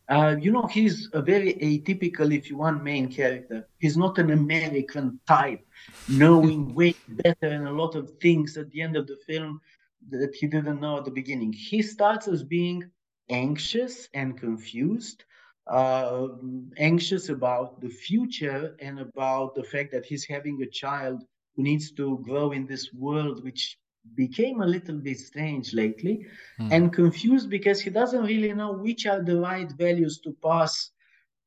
uh, 0.09 0.37
you 0.39 0.53
know, 0.53 0.67
he's 0.67 1.09
a 1.15 1.23
very 1.23 1.55
atypical, 1.55 2.35
if 2.35 2.51
you 2.51 2.59
want, 2.59 2.85
main 2.85 3.11
character. 3.11 3.67
He's 3.79 3.97
not 3.97 4.19
an 4.19 4.33
American 4.33 5.19
type, 5.27 5.67
knowing 6.09 6.75
way 6.79 6.95
better 7.09 7.47
and 7.47 7.67
a 7.67 7.73
lot 7.73 7.95
of 7.95 8.11
things 8.21 8.59
at 8.59 8.71
the 8.71 8.83
end 8.83 8.97
of 8.97 9.07
the 9.07 9.17
film 9.27 9.63
that 10.11 10.35
he 10.35 10.47
didn't 10.47 10.81
know 10.81 10.99
at 10.99 11.07
the 11.07 11.11
beginning. 11.11 11.53
He 11.53 11.81
starts 11.81 12.29
as 12.29 12.43
being 12.43 12.85
anxious 13.31 14.09
and 14.13 14.37
confused, 14.37 15.25
uh, 15.67 16.29
anxious 16.77 17.31
about 17.31 17.81
the 17.81 17.89
future 17.89 18.77
and 18.81 19.01
about 19.01 19.55
the 19.55 19.63
fact 19.63 19.93
that 19.93 20.05
he's 20.05 20.27
having 20.27 20.61
a 20.63 20.67
child 20.67 21.23
who 21.57 21.63
needs 21.63 21.91
to 21.93 22.19
grow 22.19 22.53
in 22.53 22.67
this 22.67 22.93
world 22.93 23.43
which 23.43 23.79
became 24.15 24.61
a 24.61 24.67
little 24.67 24.97
bit 24.97 25.19
strange 25.19 25.73
lately 25.73 26.27
mm. 26.61 26.73
and 26.73 26.93
confused 26.93 27.49
because 27.51 27.81
he 27.81 27.91
doesn't 27.91 28.25
really 28.25 28.53
know 28.53 28.73
which 28.73 29.07
are 29.07 29.23
the 29.23 29.37
right 29.37 29.71
values 29.73 30.21
to 30.21 30.37
pass 30.43 30.91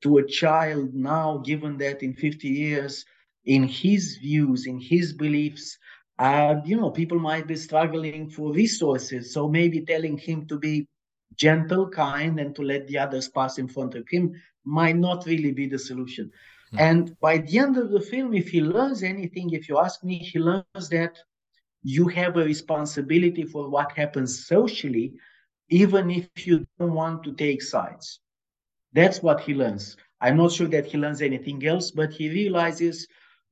to 0.01 0.17
a 0.17 0.27
child 0.27 0.93
now 0.93 1.37
given 1.45 1.77
that 1.77 2.03
in 2.03 2.13
50 2.13 2.47
years 2.47 3.05
in 3.45 3.63
his 3.63 4.17
views 4.17 4.65
in 4.65 4.79
his 4.79 5.13
beliefs 5.13 5.77
uh, 6.19 6.55
you 6.65 6.75
know 6.75 6.89
people 6.89 7.19
might 7.19 7.47
be 7.47 7.55
struggling 7.55 8.29
for 8.29 8.51
resources 8.51 9.33
so 9.33 9.47
maybe 9.47 9.81
telling 9.81 10.17
him 10.17 10.45
to 10.47 10.57
be 10.57 10.87
gentle, 11.37 11.89
kind, 11.89 12.39
and 12.39 12.55
to 12.55 12.61
let 12.61 12.87
the 12.87 12.97
others 12.97 13.29
pass 13.29 13.57
in 13.57 13.67
front 13.67 13.95
of 13.95 14.07
him 14.09 14.33
might 14.65 14.97
not 14.97 15.25
really 15.25 15.51
be 15.51 15.67
the 15.67 15.79
solution. 15.79 16.31
Mm. 16.73 16.79
And 16.79 17.19
by 17.19 17.37
the 17.37 17.59
end 17.59 17.77
of 17.77 17.91
the 17.91 18.01
film, 18.01 18.33
if 18.33 18.49
he 18.49 18.61
learns 18.61 19.03
anything, 19.03 19.51
if 19.51 19.69
you 19.69 19.79
ask 19.79 20.03
me, 20.03 20.17
he 20.17 20.39
learns 20.39 20.89
that 20.89 21.17
you 21.83 22.07
have 22.07 22.37
a 22.37 22.43
responsibility 22.43 23.43
for 23.43 23.69
what 23.69 23.91
happens 23.93 24.45
socially, 24.45 25.13
even 25.69 26.09
if 26.09 26.47
you 26.47 26.65
don't 26.79 26.93
want 26.93 27.23
to 27.23 27.33
take 27.33 27.61
sides. 27.61 28.19
That's 28.93 29.21
what 29.21 29.41
he 29.41 29.53
learns. 29.53 29.97
I'm 30.21 30.37
not 30.37 30.51
sure 30.51 30.67
that 30.67 30.85
he 30.85 30.97
learns 30.97 31.21
anything 31.21 31.65
else, 31.65 31.91
but 31.91 32.11
he 32.11 32.29
realizes 32.29 33.07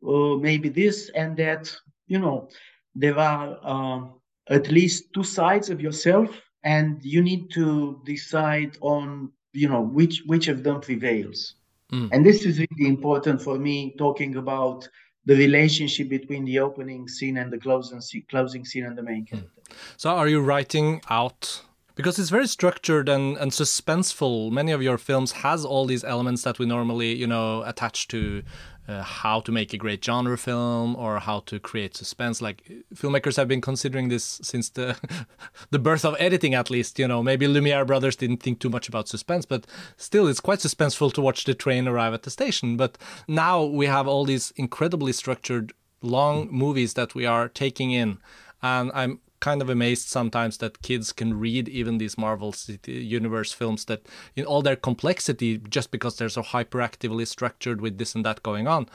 uh, 0.07 0.35
maybe 0.35 0.69
this 0.69 1.11
and 1.15 1.37
that, 1.37 1.73
you 2.07 2.19
know, 2.19 2.49
there 2.95 3.17
are 3.17 3.59
uh, 3.63 4.05
at 4.49 4.71
least 4.71 5.13
two 5.13 5.23
sides 5.23 5.69
of 5.69 5.81
yourself 5.81 6.29
and 6.63 7.03
you 7.03 7.21
need 7.21 7.51
to 7.51 8.01
decide 8.05 8.77
on 8.81 9.31
you 9.53 9.69
know 9.69 9.81
which 9.81 10.23
which 10.25 10.47
of 10.47 10.63
them 10.63 10.81
prevails 10.81 11.55
mm. 11.91 12.09
and 12.11 12.25
this 12.25 12.43
is 12.45 12.59
really 12.59 12.89
important 12.89 13.41
for 13.41 13.57
me 13.57 13.95
talking 13.97 14.35
about 14.35 14.87
the 15.25 15.35
relationship 15.35 16.09
between 16.09 16.45
the 16.45 16.59
opening 16.59 17.07
scene 17.07 17.37
and 17.37 17.51
the 17.51 17.57
closing 17.57 18.01
scene, 18.01 18.23
closing 18.29 18.65
scene 18.65 18.85
and 18.85 18.97
the 18.97 19.03
main 19.03 19.23
mm. 19.23 19.29
character 19.29 19.61
so 19.97 20.09
are 20.09 20.27
you 20.27 20.41
writing 20.41 21.01
out 21.09 21.61
because 21.95 22.19
it's 22.19 22.29
very 22.29 22.47
structured 22.47 23.07
and, 23.07 23.37
and 23.37 23.51
suspenseful 23.51 24.51
many 24.51 24.71
of 24.71 24.81
your 24.81 24.97
films 24.97 25.31
has 25.31 25.65
all 25.65 25.85
these 25.85 26.03
elements 26.03 26.43
that 26.43 26.59
we 26.59 26.65
normally 26.65 27.13
you 27.15 27.27
know 27.27 27.63
attach 27.63 28.07
to 28.07 28.43
uh, 28.87 29.01
how 29.01 29.39
to 29.39 29.51
make 29.51 29.73
a 29.73 29.77
great 29.77 30.03
genre 30.03 30.37
film 30.37 30.95
or 30.95 31.19
how 31.19 31.39
to 31.41 31.59
create 31.59 31.95
suspense. 31.95 32.41
Like 32.41 32.63
filmmakers 32.93 33.37
have 33.37 33.47
been 33.47 33.61
considering 33.61 34.09
this 34.09 34.39
since 34.43 34.69
the 34.69 34.97
the 35.71 35.79
birth 35.79 36.05
of 36.05 36.15
editing, 36.19 36.53
at 36.53 36.69
least. 36.69 36.99
You 36.99 37.07
know, 37.07 37.23
maybe 37.23 37.47
Lumiere 37.47 37.85
brothers 37.85 38.15
didn't 38.15 38.43
think 38.43 38.59
too 38.59 38.69
much 38.69 38.87
about 38.87 39.07
suspense, 39.07 39.45
but 39.45 39.65
still, 39.97 40.27
it's 40.27 40.39
quite 40.39 40.59
suspenseful 40.59 41.13
to 41.13 41.21
watch 41.21 41.45
the 41.45 41.53
train 41.53 41.87
arrive 41.87 42.13
at 42.13 42.23
the 42.23 42.29
station. 42.29 42.77
But 42.77 42.97
now 43.27 43.63
we 43.63 43.87
have 43.87 44.07
all 44.07 44.25
these 44.25 44.51
incredibly 44.55 45.13
structured 45.13 45.73
long 46.01 46.47
movies 46.51 46.93
that 46.93 47.15
we 47.15 47.25
are 47.25 47.49
taking 47.49 47.91
in, 47.91 48.19
and 48.61 48.91
I'm 48.93 49.19
kind 49.39 49.61
of 49.61 49.69
amazed 49.69 50.07
sometimes 50.07 50.57
that 50.57 50.81
kids 50.81 51.11
can 51.11 51.39
read 51.39 51.67
even 51.69 51.97
these 51.97 52.17
Marvel 52.17 52.53
Universe 52.85 53.51
films 53.51 53.85
that 53.85 54.05
in 54.35 54.45
all 54.45 54.61
their 54.61 54.75
complexity, 54.75 55.57
just 55.57 55.91
because 55.91 56.17
they're 56.17 56.29
so 56.29 56.41
hyperactively 56.41 57.27
structured 57.27 57.81
with 57.81 57.97
this 57.97 58.15
and 58.15 58.25
that 58.25 58.43
going 58.43 58.67
on. 58.67 58.87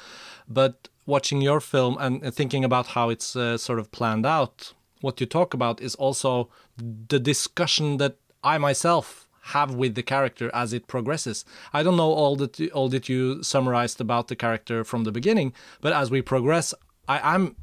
But 0.48 0.88
watching 1.06 1.40
your 1.40 1.60
film 1.60 1.96
and 1.98 2.34
thinking 2.34 2.64
about 2.64 2.88
how 2.88 3.08
it's 3.10 3.36
uh, 3.36 3.58
sort 3.58 3.78
of 3.78 3.90
planned 3.90 4.26
out, 4.26 4.72
what 5.00 5.20
you 5.20 5.26
talk 5.26 5.54
about 5.54 5.80
is 5.80 5.94
also 5.94 6.48
the 6.76 7.18
discussion 7.18 7.96
that 7.98 8.16
I 8.42 8.58
myself 8.58 9.28
have 9.42 9.74
with 9.74 9.94
the 9.94 10.02
character 10.02 10.50
as 10.54 10.72
it 10.72 10.86
progresses. 10.86 11.44
I 11.72 11.82
don't 11.82 11.96
know 11.96 12.12
all 12.12 12.36
that 12.36 12.60
all 12.72 12.88
that 12.90 13.08
you 13.08 13.42
summarized 13.42 14.00
about 14.00 14.28
the 14.28 14.36
character 14.36 14.84
from 14.84 15.04
the 15.04 15.12
beginning, 15.12 15.52
but 15.80 15.92
as 15.92 16.10
we 16.10 16.22
progress, 16.22 16.74
I, 17.08 17.34
I'm 17.34 17.56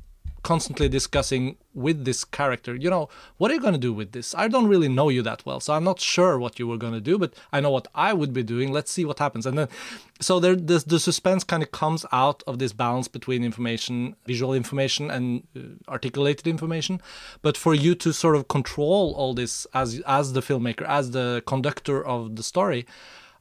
constantly 0.48 0.88
discussing 0.88 1.58
with 1.74 2.06
this 2.06 2.24
character, 2.24 2.74
you 2.74 2.90
know, 2.90 3.10
what 3.38 3.52
are 3.52 3.56
you 3.56 3.60
going 3.60 3.74
to 3.74 3.88
do 3.90 3.92
with 3.92 4.14
this? 4.14 4.34
I 4.34 4.48
don't 4.48 4.70
really 4.74 4.88
know 4.88 5.10
you 5.10 5.22
that 5.24 5.46
well, 5.46 5.60
so 5.60 5.74
I'm 5.74 5.84
not 5.84 6.00
sure 6.00 6.40
what 6.40 6.58
you 6.58 6.66
were 6.68 6.78
going 6.78 6.94
to 6.94 7.02
do, 7.02 7.18
but 7.18 7.34
I 7.52 7.60
know 7.60 7.70
what 7.70 7.90
I 7.94 8.14
would 8.14 8.32
be 8.32 8.44
doing. 8.44 8.72
Let's 8.72 8.90
see 8.90 9.04
what 9.04 9.20
happens. 9.20 9.46
And 9.46 9.58
then, 9.58 9.68
so 10.22 10.40
there, 10.40 10.56
the, 10.56 10.82
the 10.88 11.02
suspense 11.02 11.44
kind 11.44 11.64
of 11.64 11.72
comes 11.72 12.06
out 12.14 12.44
of 12.48 12.60
this 12.60 12.72
balance 12.72 13.10
between 13.10 13.44
information, 13.44 14.16
visual 14.26 14.54
information, 14.54 15.12
and 15.12 15.44
uh, 15.54 15.92
articulated 15.92 16.48
information. 16.48 17.02
But 17.42 17.58
for 17.58 17.76
you 17.76 17.94
to 17.96 18.14
sort 18.14 18.38
of 18.38 18.48
control 18.48 19.14
all 19.18 19.34
this 19.34 19.68
as 19.74 20.02
as 20.08 20.32
the 20.32 20.42
filmmaker, 20.42 20.86
as 20.88 21.12
the 21.12 21.44
conductor 21.46 21.98
of 22.16 22.38
the 22.38 22.44
story, 22.54 22.86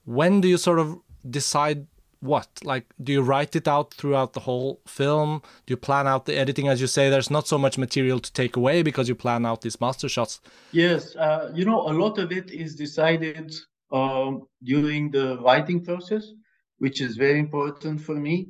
when 0.04 0.40
do 0.40 0.48
you 0.48 0.58
sort 0.58 0.80
of 0.80 0.98
decide 1.38 1.86
what? 2.20 2.49
Like, 2.62 2.87
do 3.02 3.12
you 3.12 3.23
write 3.23 3.56
it 3.56 3.68
out 3.68 3.94
throughout 3.94 4.32
the 4.32 4.40
whole 4.40 4.80
film? 4.87 5.42
Do 5.66 5.73
you 5.73 5.76
plan 5.76 6.06
out 6.06 6.26
the 6.26 6.37
editing? 6.37 6.68
As 6.68 6.80
you 6.80 6.87
say, 6.87 7.11
there's 7.11 7.30
not 7.30 7.46
so 7.46 7.58
much 7.58 7.78
material 7.78 8.20
to 8.20 8.32
take 8.32 8.56
away 8.56 8.82
because 8.82 9.08
you 9.08 9.14
plan 9.14 9.46
out 9.46 9.62
these 9.62 9.80
master 9.80 10.08
shots. 10.08 10.40
Yes, 10.73 11.16
uh, 11.16 11.50
you 11.54 11.64
know, 11.64 11.82
a 11.82 11.92
lot 11.92 12.18
of 12.18 12.32
it 12.32 12.50
is 12.50 12.75
decided 12.75 13.54
um, 13.92 14.46
during 14.62 15.11
the 15.11 15.38
writing 15.38 15.85
process, 15.85 16.32
which 16.78 17.00
is 17.00 17.16
very 17.16 17.38
important 17.38 18.00
for 18.00 18.14
me. 18.14 18.49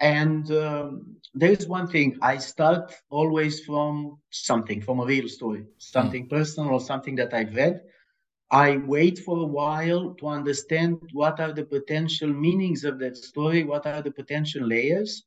And 0.00 0.50
um, 0.50 1.16
there 1.34 1.52
is 1.52 1.66
one 1.66 1.86
thing 1.86 2.18
I 2.20 2.38
start 2.38 2.92
always 3.10 3.64
from 3.64 4.18
something, 4.30 4.82
from 4.82 5.00
a 5.00 5.04
real 5.04 5.28
story, 5.28 5.64
something 5.78 6.26
mm. 6.26 6.30
personal 6.30 6.70
or 6.70 6.80
something 6.80 7.14
that 7.16 7.32
I've 7.32 7.54
read 7.54 7.80
I 8.50 8.76
wait 8.76 9.18
for 9.18 9.38
a 9.38 9.46
while 9.46 10.14
to 10.20 10.26
understand 10.26 10.98
what 11.12 11.40
are 11.40 11.52
the 11.52 11.64
potential 11.64 12.28
meanings 12.28 12.84
of 12.84 12.98
that 13.00 13.16
story, 13.16 13.64
what 13.64 13.86
are 13.86 14.02
the 14.02 14.10
potential 14.10 14.66
layers. 14.66 15.24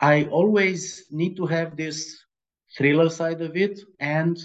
I 0.00 0.24
always 0.24 1.06
need 1.10 1.36
to 1.36 1.46
have 1.46 1.76
this 1.76 2.16
thriller 2.76 3.08
side 3.08 3.40
of 3.40 3.56
it. 3.56 3.80
And 4.00 4.36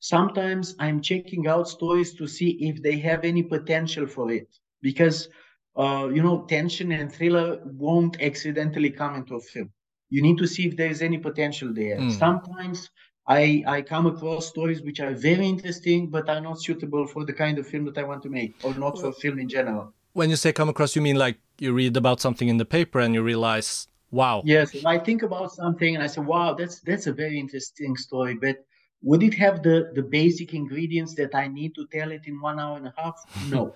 sometimes 0.00 0.74
I'm 0.78 1.00
checking 1.00 1.46
out 1.46 1.68
stories 1.68 2.14
to 2.14 2.26
see 2.26 2.50
if 2.60 2.82
they 2.82 2.98
have 2.98 3.24
any 3.24 3.42
potential 3.42 4.06
for 4.06 4.30
it. 4.30 4.48
Because, 4.82 5.28
uh, 5.76 6.08
you 6.12 6.22
know, 6.22 6.44
tension 6.48 6.92
and 6.92 7.10
thriller 7.12 7.60
won't 7.64 8.20
accidentally 8.22 8.90
come 8.90 9.14
into 9.16 9.34
a 9.36 9.40
film. 9.40 9.70
You 10.10 10.22
need 10.22 10.38
to 10.38 10.46
see 10.46 10.66
if 10.66 10.76
there 10.76 10.90
is 10.90 11.02
any 11.02 11.18
potential 11.18 11.72
there. 11.72 11.98
Mm. 11.98 12.10
Sometimes 12.12 12.88
I, 13.26 13.64
I 13.66 13.82
come 13.82 14.06
across 14.06 14.46
stories 14.46 14.82
which 14.82 15.00
are 15.00 15.14
very 15.14 15.46
interesting, 15.46 16.08
but 16.08 16.28
are 16.28 16.40
not 16.40 16.60
suitable 16.60 17.06
for 17.06 17.24
the 17.24 17.32
kind 17.32 17.58
of 17.58 17.66
film 17.66 17.86
that 17.86 17.96
I 17.96 18.02
want 18.02 18.22
to 18.24 18.28
make, 18.28 18.54
or 18.62 18.74
not 18.74 18.98
for 18.98 19.12
film 19.12 19.38
in 19.38 19.48
general. 19.48 19.94
When 20.12 20.30
you 20.30 20.36
say 20.36 20.52
come 20.52 20.68
across, 20.68 20.94
you 20.94 21.02
mean 21.02 21.16
like 21.16 21.38
you 21.58 21.72
read 21.72 21.96
about 21.96 22.20
something 22.20 22.48
in 22.48 22.58
the 22.58 22.64
paper 22.64 23.00
and 23.00 23.14
you 23.14 23.22
realize, 23.22 23.88
wow. 24.10 24.42
Yes, 24.44 24.76
I 24.84 24.98
think 24.98 25.22
about 25.22 25.52
something 25.52 25.94
and 25.94 26.04
I 26.04 26.06
say, 26.06 26.20
wow, 26.20 26.54
that's 26.54 26.80
that's 26.80 27.06
a 27.06 27.12
very 27.12 27.38
interesting 27.38 27.96
story, 27.96 28.34
but 28.34 28.58
would 29.02 29.22
it 29.22 29.34
have 29.34 29.62
the 29.62 29.90
the 29.94 30.02
basic 30.02 30.52
ingredients 30.54 31.14
that 31.14 31.34
I 31.34 31.48
need 31.48 31.74
to 31.76 31.86
tell 31.86 32.10
it 32.12 32.26
in 32.26 32.40
one 32.40 32.60
hour 32.60 32.76
and 32.76 32.86
a 32.88 32.94
half? 32.96 33.16
No. 33.48 33.74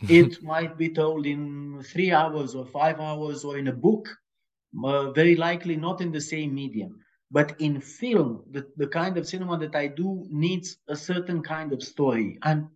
it 0.08 0.42
might 0.42 0.76
be 0.76 0.88
told 0.88 1.26
in 1.26 1.82
three 1.82 2.10
hours 2.10 2.54
or 2.54 2.64
five 2.66 2.98
hours 3.00 3.44
or 3.44 3.58
in 3.58 3.68
a 3.68 3.72
book, 3.72 4.08
uh, 4.84 5.10
very 5.12 5.36
likely 5.36 5.76
not 5.76 6.00
in 6.00 6.10
the 6.10 6.20
same 6.20 6.54
medium. 6.54 7.00
But 7.30 7.54
in 7.60 7.80
film, 7.80 8.44
the, 8.50 8.66
the 8.76 8.88
kind 8.88 9.16
of 9.16 9.26
cinema 9.26 9.58
that 9.58 9.76
I 9.76 9.86
do 9.86 10.26
needs 10.30 10.78
a 10.88 10.96
certain 10.96 11.42
kind 11.42 11.72
of 11.72 11.82
story. 11.82 12.38
And 12.42 12.66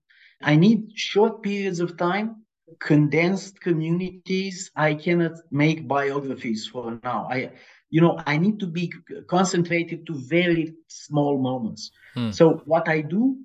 I 0.43 0.57
need 0.57 0.93
short 0.95 1.43
periods 1.43 1.81
of 1.81 1.97
time 1.97 2.45
condensed 2.81 3.61
communities, 3.61 4.71
I 4.77 4.95
cannot 4.95 5.33
make 5.51 5.87
biographies 5.87 6.67
for 6.67 6.99
now. 7.03 7.29
I, 7.31 7.51
you 7.91 8.01
know, 8.01 8.21
I 8.27 8.37
need 8.37 8.59
to 8.61 8.67
be 8.67 8.93
concentrated 9.29 10.07
to 10.07 10.15
very 10.15 10.75
small 10.89 11.39
moments. 11.39 11.91
Hmm. 12.15 12.31
So 12.31 12.63
what 12.65 12.89
I 12.89 13.03
do, 13.03 13.39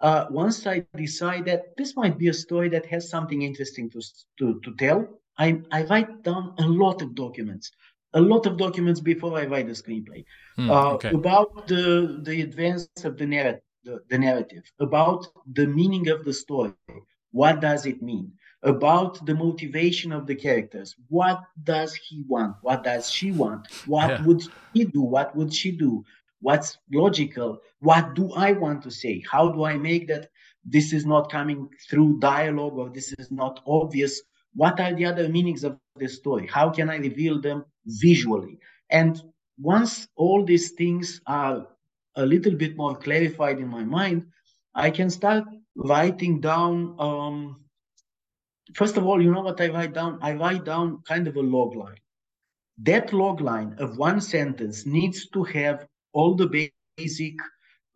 uh, 0.00 0.26
once 0.30 0.66
I 0.66 0.84
decide 0.96 1.44
that 1.46 1.76
this 1.76 1.96
might 1.96 2.18
be 2.18 2.28
a 2.28 2.34
story 2.34 2.68
that 2.70 2.86
has 2.86 3.08
something 3.08 3.42
interesting 3.42 3.90
to 3.90 4.00
to, 4.38 4.60
to 4.60 4.74
tell, 4.76 5.06
I, 5.38 5.60
I 5.70 5.84
write 5.84 6.22
down 6.22 6.54
a 6.58 6.66
lot 6.66 7.02
of 7.02 7.14
documents, 7.14 7.70
a 8.14 8.20
lot 8.20 8.46
of 8.46 8.56
documents 8.56 9.00
before 9.00 9.38
I 9.38 9.46
write 9.46 9.66
the 9.66 9.72
screenplay 9.72 10.24
hmm, 10.56 10.70
uh, 10.70 10.92
okay. 10.94 11.10
about 11.10 11.66
the 11.66 12.20
the 12.22 12.42
advance 12.42 12.88
of 13.04 13.16
the 13.16 13.26
narrative, 13.26 13.62
the, 13.84 14.00
the 14.10 14.18
narrative, 14.18 14.64
about 14.78 15.26
the 15.52 15.66
meaning 15.66 16.08
of 16.08 16.24
the 16.24 16.32
story. 16.32 16.72
What 17.30 17.60
does 17.60 17.86
it 17.86 18.02
mean? 18.02 18.32
About 18.62 19.24
the 19.26 19.34
motivation 19.34 20.12
of 20.12 20.26
the 20.26 20.36
characters. 20.36 20.94
What 21.08 21.40
does 21.64 21.94
he 21.94 22.24
want? 22.28 22.56
What 22.62 22.84
does 22.84 23.10
she 23.10 23.32
want? 23.32 23.66
What 23.86 24.10
yeah. 24.10 24.24
would 24.24 24.42
he 24.72 24.84
do? 24.84 25.02
What 25.02 25.34
would 25.34 25.52
she 25.52 25.72
do? 25.72 26.04
What's 26.40 26.78
logical? 26.92 27.60
What 27.80 28.14
do 28.14 28.32
I 28.32 28.52
want 28.52 28.82
to 28.82 28.90
say? 28.90 29.24
How 29.28 29.48
do 29.48 29.64
I 29.64 29.76
make 29.78 30.06
that 30.08 30.28
this 30.64 30.92
is 30.92 31.04
not 31.06 31.32
coming 31.32 31.68
through 31.88 32.20
dialogue 32.20 32.78
or 32.78 32.90
this 32.90 33.12
is 33.18 33.30
not 33.32 33.60
obvious 33.66 34.22
what 34.54 34.80
are 34.80 34.94
the 34.94 35.04
other 35.04 35.28
meanings 35.28 35.64
of 35.64 35.78
the 35.96 36.08
story? 36.08 36.46
How 36.46 36.70
can 36.70 36.90
I 36.90 36.96
reveal 36.96 37.40
them 37.40 37.64
visually? 37.86 38.58
And 38.90 39.20
once 39.58 40.08
all 40.16 40.44
these 40.44 40.72
things 40.72 41.20
are 41.26 41.66
a 42.16 42.26
little 42.26 42.54
bit 42.54 42.76
more 42.76 42.96
clarified 42.96 43.58
in 43.58 43.68
my 43.68 43.84
mind, 43.84 44.26
I 44.74 44.90
can 44.90 45.10
start 45.10 45.44
writing 45.76 46.40
down. 46.40 46.96
Um, 46.98 47.64
first 48.74 48.96
of 48.96 49.06
all, 49.06 49.22
you 49.22 49.32
know 49.32 49.40
what 49.40 49.60
I 49.60 49.68
write 49.68 49.94
down? 49.94 50.18
I 50.22 50.32
write 50.34 50.64
down 50.64 51.02
kind 51.06 51.26
of 51.26 51.36
a 51.36 51.40
log 51.40 51.74
line. 51.74 51.96
That 52.78 53.12
log 53.12 53.40
line 53.40 53.74
of 53.78 53.98
one 53.98 54.20
sentence 54.20 54.86
needs 54.86 55.28
to 55.30 55.44
have 55.44 55.86
all 56.12 56.34
the 56.34 56.70
basic 56.96 57.34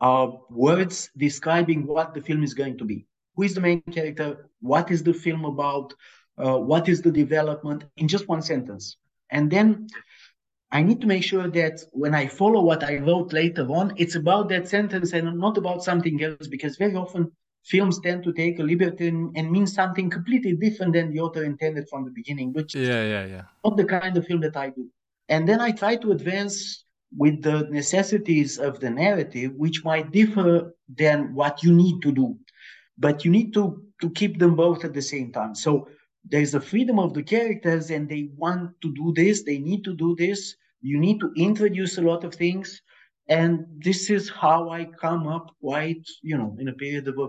uh, 0.00 0.28
words 0.50 1.10
describing 1.16 1.86
what 1.86 2.14
the 2.14 2.20
film 2.20 2.42
is 2.42 2.54
going 2.54 2.78
to 2.78 2.84
be. 2.84 3.06
Who 3.34 3.42
is 3.42 3.54
the 3.54 3.60
main 3.60 3.82
character? 3.82 4.48
What 4.60 4.90
is 4.90 5.02
the 5.02 5.12
film 5.14 5.44
about? 5.44 5.94
Uh, 6.38 6.58
what 6.58 6.88
is 6.88 7.02
the 7.02 7.10
development 7.10 7.84
in 7.96 8.08
just 8.08 8.28
one 8.28 8.42
sentence. 8.42 8.96
And 9.30 9.50
then 9.50 9.88
I 10.70 10.82
need 10.82 11.00
to 11.00 11.06
make 11.06 11.22
sure 11.22 11.48
that 11.48 11.80
when 11.92 12.14
I 12.14 12.26
follow 12.26 12.60
what 12.62 12.82
I 12.84 12.96
wrote 12.96 13.32
later 13.32 13.66
on, 13.70 13.94
it's 13.96 14.16
about 14.16 14.48
that 14.50 14.68
sentence 14.68 15.12
and 15.12 15.38
not 15.38 15.56
about 15.56 15.82
something 15.82 16.22
else, 16.22 16.46
because 16.48 16.76
very 16.76 16.94
often 16.94 17.32
films 17.64 18.00
tend 18.00 18.22
to 18.24 18.32
take 18.32 18.58
a 18.58 18.62
liberty 18.62 19.08
and, 19.08 19.36
and 19.36 19.50
mean 19.50 19.66
something 19.66 20.10
completely 20.10 20.54
different 20.54 20.92
than 20.92 21.12
the 21.12 21.20
author 21.20 21.44
intended 21.44 21.88
from 21.88 22.04
the 22.04 22.10
beginning, 22.10 22.52
which 22.52 22.74
yeah, 22.74 23.02
yeah, 23.02 23.26
yeah. 23.26 23.42
not 23.64 23.76
the 23.76 23.84
kind 23.84 24.16
of 24.16 24.26
film 24.26 24.40
that 24.40 24.56
I 24.56 24.70
do. 24.70 24.88
And 25.28 25.48
then 25.48 25.60
I 25.60 25.72
try 25.72 25.96
to 25.96 26.12
advance 26.12 26.84
with 27.16 27.42
the 27.42 27.62
necessities 27.70 28.58
of 28.58 28.78
the 28.80 28.90
narrative, 28.90 29.52
which 29.56 29.84
might 29.84 30.12
differ 30.12 30.74
than 30.94 31.34
what 31.34 31.62
you 31.62 31.72
need 31.72 32.02
to 32.02 32.12
do. 32.12 32.36
But 32.98 33.24
you 33.24 33.30
need 33.30 33.52
to 33.54 33.82
to 34.00 34.10
keep 34.10 34.38
them 34.38 34.54
both 34.56 34.84
at 34.84 34.92
the 34.92 35.02
same 35.02 35.32
time. 35.32 35.54
So 35.54 35.88
there's 36.28 36.54
a 36.54 36.60
freedom 36.60 36.98
of 36.98 37.14
the 37.14 37.22
characters 37.22 37.90
and 37.90 38.08
they 38.08 38.28
want 38.36 38.70
to 38.80 38.92
do 38.94 39.12
this 39.14 39.42
they 39.44 39.58
need 39.58 39.84
to 39.84 39.94
do 39.94 40.14
this 40.16 40.56
you 40.80 40.98
need 40.98 41.20
to 41.20 41.32
introduce 41.36 41.98
a 41.98 42.02
lot 42.02 42.24
of 42.24 42.34
things 42.34 42.82
and 43.28 43.64
this 43.78 44.10
is 44.10 44.28
how 44.28 44.70
i 44.70 44.84
come 44.84 45.26
up 45.26 45.54
quite 45.60 46.04
you 46.22 46.36
know 46.36 46.56
in 46.58 46.68
a 46.68 46.72
period 46.72 47.08
of 47.08 47.18
a 47.18 47.28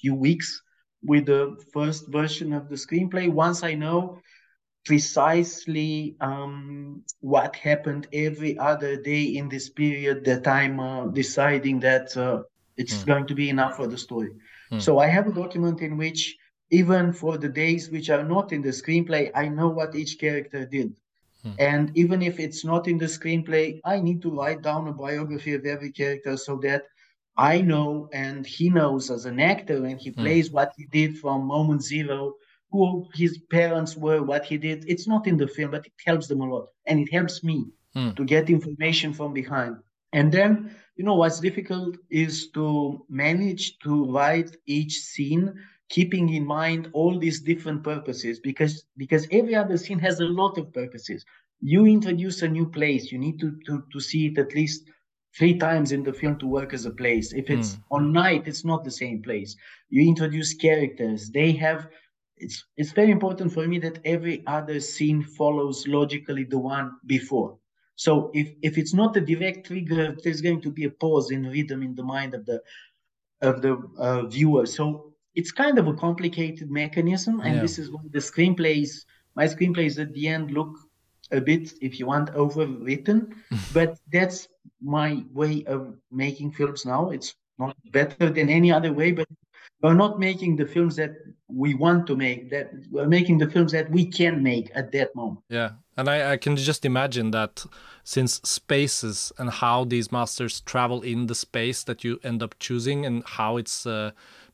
few 0.00 0.14
weeks 0.14 0.62
with 1.02 1.26
the 1.26 1.56
first 1.72 2.08
version 2.08 2.52
of 2.52 2.68
the 2.68 2.74
screenplay 2.74 3.28
once 3.28 3.62
i 3.62 3.74
know 3.74 4.18
precisely 4.86 6.16
um, 6.22 7.02
what 7.20 7.54
happened 7.54 8.08
every 8.14 8.58
other 8.58 8.96
day 8.96 9.22
in 9.22 9.48
this 9.48 9.68
period 9.68 10.24
that 10.24 10.46
i'm 10.46 10.80
uh, 10.80 11.06
deciding 11.08 11.80
that 11.80 12.16
uh, 12.16 12.42
it's 12.76 13.02
mm. 13.02 13.06
going 13.06 13.26
to 13.26 13.34
be 13.34 13.50
enough 13.50 13.76
for 13.76 13.86
the 13.86 13.98
story 13.98 14.30
mm. 14.72 14.80
so 14.80 14.98
i 14.98 15.06
have 15.06 15.26
a 15.26 15.32
document 15.32 15.80
in 15.80 15.96
which 15.96 16.36
even 16.70 17.12
for 17.12 17.36
the 17.36 17.48
days 17.48 17.90
which 17.90 18.10
are 18.10 18.24
not 18.24 18.52
in 18.52 18.62
the 18.62 18.68
screenplay, 18.70 19.30
I 19.34 19.48
know 19.48 19.68
what 19.68 19.94
each 19.94 20.18
character 20.18 20.64
did. 20.64 20.94
Hmm. 21.42 21.52
And 21.58 21.96
even 21.96 22.22
if 22.22 22.38
it's 22.38 22.64
not 22.64 22.86
in 22.86 22.98
the 22.98 23.06
screenplay, 23.06 23.80
I 23.84 24.00
need 24.00 24.22
to 24.22 24.30
write 24.30 24.62
down 24.62 24.88
a 24.88 24.92
biography 24.92 25.54
of 25.54 25.64
every 25.64 25.90
character 25.90 26.36
so 26.36 26.56
that 26.58 26.84
I 27.36 27.60
know 27.60 28.08
and 28.12 28.46
he 28.46 28.68
knows 28.70 29.10
as 29.10 29.24
an 29.24 29.40
actor 29.40 29.84
and 29.84 30.00
he 30.00 30.10
hmm. 30.10 30.20
plays 30.20 30.50
what 30.50 30.72
he 30.76 30.86
did 30.86 31.18
from 31.18 31.46
moment 31.46 31.82
zero, 31.82 32.34
who 32.70 33.06
his 33.14 33.38
parents 33.50 33.96
were, 33.96 34.22
what 34.22 34.44
he 34.44 34.56
did. 34.56 34.84
It's 34.86 35.08
not 35.08 35.26
in 35.26 35.36
the 35.36 35.48
film, 35.48 35.72
but 35.72 35.86
it 35.86 35.92
helps 36.06 36.28
them 36.28 36.40
a 36.40 36.48
lot. 36.48 36.68
And 36.86 37.00
it 37.00 37.12
helps 37.12 37.42
me 37.42 37.66
hmm. 37.94 38.10
to 38.12 38.24
get 38.24 38.50
information 38.50 39.12
from 39.12 39.32
behind. 39.32 39.76
And 40.12 40.30
then, 40.30 40.74
you 40.96 41.04
know, 41.04 41.14
what's 41.14 41.40
difficult 41.40 41.96
is 42.10 42.50
to 42.50 43.04
manage 43.08 43.78
to 43.80 44.12
write 44.12 44.56
each 44.66 44.98
scene 44.98 45.54
keeping 45.90 46.32
in 46.32 46.46
mind 46.46 46.88
all 46.92 47.18
these 47.18 47.40
different 47.40 47.82
purposes 47.82 48.40
because 48.40 48.84
because 48.96 49.26
every 49.32 49.54
other 49.54 49.76
scene 49.76 49.98
has 49.98 50.20
a 50.20 50.24
lot 50.24 50.56
of 50.56 50.72
purposes. 50.72 51.24
You 51.60 51.84
introduce 51.84 52.40
a 52.42 52.48
new 52.48 52.66
place 52.66 53.12
you 53.12 53.18
need 53.18 53.38
to 53.40 53.58
to, 53.66 53.84
to 53.92 54.00
see 54.00 54.26
it 54.28 54.38
at 54.38 54.54
least 54.54 54.88
three 55.36 55.58
times 55.58 55.92
in 55.92 56.02
the 56.02 56.12
film 56.12 56.38
to 56.38 56.46
work 56.46 56.72
as 56.72 56.86
a 56.86 56.90
place. 56.90 57.32
If 57.32 57.50
it's 57.50 57.74
mm. 57.74 57.82
on 57.90 58.12
night 58.12 58.46
it's 58.46 58.64
not 58.64 58.84
the 58.84 58.90
same 58.90 59.20
place. 59.22 59.56
You 59.90 60.08
introduce 60.08 60.54
characters. 60.54 61.30
They 61.30 61.52
have 61.52 61.88
it's 62.36 62.64
it's 62.76 62.92
very 62.92 63.10
important 63.10 63.52
for 63.52 63.66
me 63.66 63.78
that 63.80 63.98
every 64.04 64.44
other 64.46 64.78
scene 64.80 65.22
follows 65.22 65.86
logically 65.88 66.44
the 66.44 66.58
one 66.58 66.92
before. 67.06 67.58
So 67.96 68.30
if 68.32 68.48
if 68.62 68.78
it's 68.78 68.94
not 68.94 69.16
a 69.16 69.20
direct 69.20 69.66
trigger 69.66 70.16
there's 70.22 70.40
going 70.40 70.62
to 70.62 70.70
be 70.70 70.84
a 70.84 70.90
pause 71.02 71.32
in 71.32 71.50
rhythm 71.56 71.82
in 71.82 71.96
the 71.96 72.04
mind 72.04 72.34
of 72.34 72.46
the 72.46 72.62
of 73.42 73.60
the 73.60 73.74
uh, 73.98 74.26
viewer. 74.26 74.66
So 74.66 75.09
it's 75.34 75.52
kind 75.52 75.78
of 75.78 75.86
a 75.86 75.94
complicated 75.94 76.70
mechanism, 76.70 77.40
and 77.40 77.56
yeah. 77.56 77.60
this 77.60 77.78
is 77.78 77.90
why 77.90 78.00
the 78.10 78.18
screenplays, 78.18 79.04
my 79.36 79.46
screenplays 79.46 80.00
at 80.00 80.12
the 80.12 80.28
end 80.28 80.50
look 80.50 80.76
a 81.30 81.40
bit, 81.40 81.72
if 81.80 81.98
you 81.98 82.06
want, 82.06 82.32
overwritten. 82.34 83.32
but 83.72 83.98
that's 84.12 84.48
my 84.82 85.24
way 85.32 85.64
of 85.66 85.96
making 86.10 86.52
films 86.52 86.84
now. 86.84 87.10
It's 87.10 87.34
not 87.58 87.76
better 87.92 88.30
than 88.30 88.48
any 88.48 88.72
other 88.72 88.92
way, 88.92 89.12
but 89.12 89.28
we're 89.82 89.94
not 89.94 90.18
making 90.18 90.56
the 90.56 90.66
films 90.66 90.96
that 90.96 91.12
we 91.48 91.74
want 91.74 92.06
to 92.08 92.16
make. 92.16 92.50
That 92.50 92.72
we're 92.90 93.08
making 93.08 93.38
the 93.38 93.48
films 93.48 93.72
that 93.72 93.90
we 93.90 94.06
can 94.06 94.42
make 94.42 94.70
at 94.74 94.92
that 94.92 95.14
moment. 95.14 95.40
Yeah, 95.48 95.70
and 95.96 96.08
I, 96.08 96.32
I 96.32 96.36
can 96.36 96.56
just 96.56 96.84
imagine 96.84 97.30
that 97.30 97.64
since 98.02 98.40
spaces 98.44 99.32
and 99.38 99.50
how 99.50 99.84
these 99.84 100.10
masters 100.10 100.60
travel 100.60 101.02
in 101.02 101.26
the 101.28 101.34
space 101.34 101.84
that 101.84 102.02
you 102.02 102.18
end 102.24 102.42
up 102.42 102.58
choosing 102.58 103.06
and 103.06 103.22
how 103.24 103.56
it's. 103.56 103.86
Uh, 103.86 104.10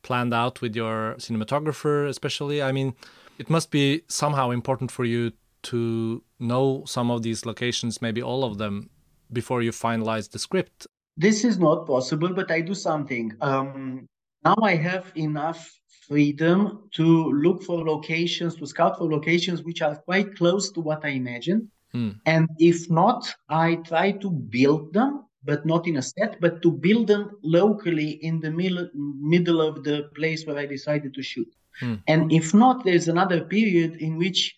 planned 0.06 0.32
out 0.32 0.60
with 0.62 0.74
your 0.74 1.16
cinematographer, 1.18 2.08
especially? 2.08 2.62
I 2.62 2.72
mean, 2.72 2.94
it 3.38 3.50
must 3.50 3.70
be 3.70 4.02
somehow 4.08 4.50
important 4.50 4.90
for 4.90 5.04
you 5.04 5.32
to 5.70 6.22
know 6.38 6.84
some 6.86 7.10
of 7.10 7.22
these 7.22 7.44
locations, 7.44 8.00
maybe 8.00 8.22
all 8.22 8.42
of 8.44 8.58
them, 8.58 8.88
before 9.32 9.60
you 9.62 9.72
finalize 9.72 10.30
the 10.30 10.38
script. 10.38 10.86
This 11.16 11.44
is 11.44 11.58
not 11.58 11.86
possible, 11.86 12.32
but 12.32 12.50
I 12.50 12.60
do 12.60 12.74
something. 12.74 13.32
Um, 13.40 14.06
now 14.44 14.56
I 14.62 14.76
have 14.76 15.12
enough 15.16 15.60
freedom 16.08 16.88
to 16.92 17.06
look 17.44 17.62
for 17.64 17.84
locations, 17.84 18.54
to 18.56 18.66
scout 18.66 18.98
for 18.98 19.10
locations 19.10 19.62
which 19.62 19.82
are 19.82 19.96
quite 19.96 20.36
close 20.36 20.70
to 20.72 20.80
what 20.80 21.04
I 21.04 21.08
imagine. 21.22 21.70
Hmm. 21.92 22.10
And 22.26 22.48
if 22.58 22.88
not, 22.90 23.34
I 23.48 23.76
try 23.90 24.12
to 24.12 24.30
build 24.30 24.92
them 24.92 25.24
but 25.46 25.64
not 25.64 25.86
in 25.86 25.96
a 25.96 26.02
set, 26.02 26.40
but 26.40 26.60
to 26.62 26.70
build 26.70 27.06
them 27.06 27.30
locally 27.42 28.10
in 28.28 28.40
the 28.40 28.50
middle, 28.50 28.88
middle 28.94 29.60
of 29.60 29.84
the 29.84 30.10
place 30.14 30.44
where 30.44 30.58
I 30.58 30.66
decided 30.66 31.14
to 31.14 31.22
shoot. 31.22 31.48
Hmm. 31.80 31.94
And 32.08 32.32
if 32.32 32.52
not, 32.52 32.84
there's 32.84 33.08
another 33.08 33.40
period 33.44 33.96
in 33.96 34.18
which, 34.18 34.56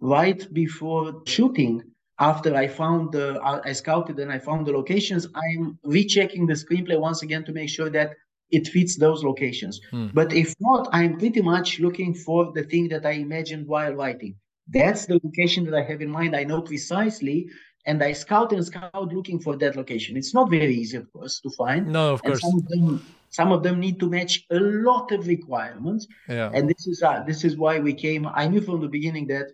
right 0.00 0.40
before 0.52 1.22
shooting, 1.26 1.82
after 2.18 2.54
I 2.54 2.66
found 2.68 3.12
the, 3.12 3.40
I 3.42 3.72
scouted 3.72 4.18
and 4.18 4.30
I 4.30 4.38
found 4.38 4.66
the 4.66 4.72
locations, 4.72 5.26
I'm 5.34 5.78
rechecking 5.84 6.46
the 6.46 6.54
screenplay 6.54 6.98
once 6.98 7.22
again 7.22 7.44
to 7.44 7.52
make 7.52 7.68
sure 7.68 7.90
that 7.90 8.10
it 8.50 8.66
fits 8.68 8.96
those 8.96 9.22
locations. 9.22 9.80
Hmm. 9.90 10.08
But 10.12 10.32
if 10.32 10.54
not, 10.60 10.88
I'm 10.92 11.18
pretty 11.18 11.42
much 11.42 11.80
looking 11.80 12.14
for 12.14 12.52
the 12.52 12.64
thing 12.64 12.88
that 12.88 13.06
I 13.06 13.12
imagined 13.12 13.66
while 13.66 13.94
writing. 13.94 14.34
That's 14.68 15.06
the 15.06 15.20
location 15.24 15.64
that 15.64 15.74
I 15.74 15.82
have 15.82 16.00
in 16.00 16.10
mind. 16.10 16.36
I 16.36 16.44
know 16.44 16.62
precisely 16.62 17.48
and 17.86 18.02
I 18.02 18.12
scout 18.12 18.52
and 18.52 18.64
scout 18.64 19.12
looking 19.12 19.38
for 19.38 19.56
that 19.56 19.76
location. 19.76 20.16
It's 20.16 20.34
not 20.34 20.50
very 20.50 20.74
easy, 20.74 20.96
of 20.98 21.12
course, 21.12 21.40
to 21.40 21.50
find. 21.50 21.86
No, 21.86 22.12
of 22.12 22.22
course. 22.22 22.40
Some 22.40 22.58
of, 22.58 22.68
them, 22.68 23.06
some 23.30 23.52
of 23.52 23.62
them 23.62 23.80
need 23.80 23.98
to 24.00 24.08
match 24.08 24.44
a 24.50 24.58
lot 24.58 25.12
of 25.12 25.26
requirements. 25.26 26.06
Yeah. 26.28 26.50
And 26.52 26.68
this 26.68 26.86
is 26.86 27.02
uh, 27.02 27.22
this 27.26 27.44
is 27.44 27.56
why 27.56 27.78
we 27.78 27.94
came. 27.94 28.26
I 28.26 28.48
knew 28.48 28.60
from 28.60 28.80
the 28.80 28.88
beginning 28.88 29.26
that 29.28 29.46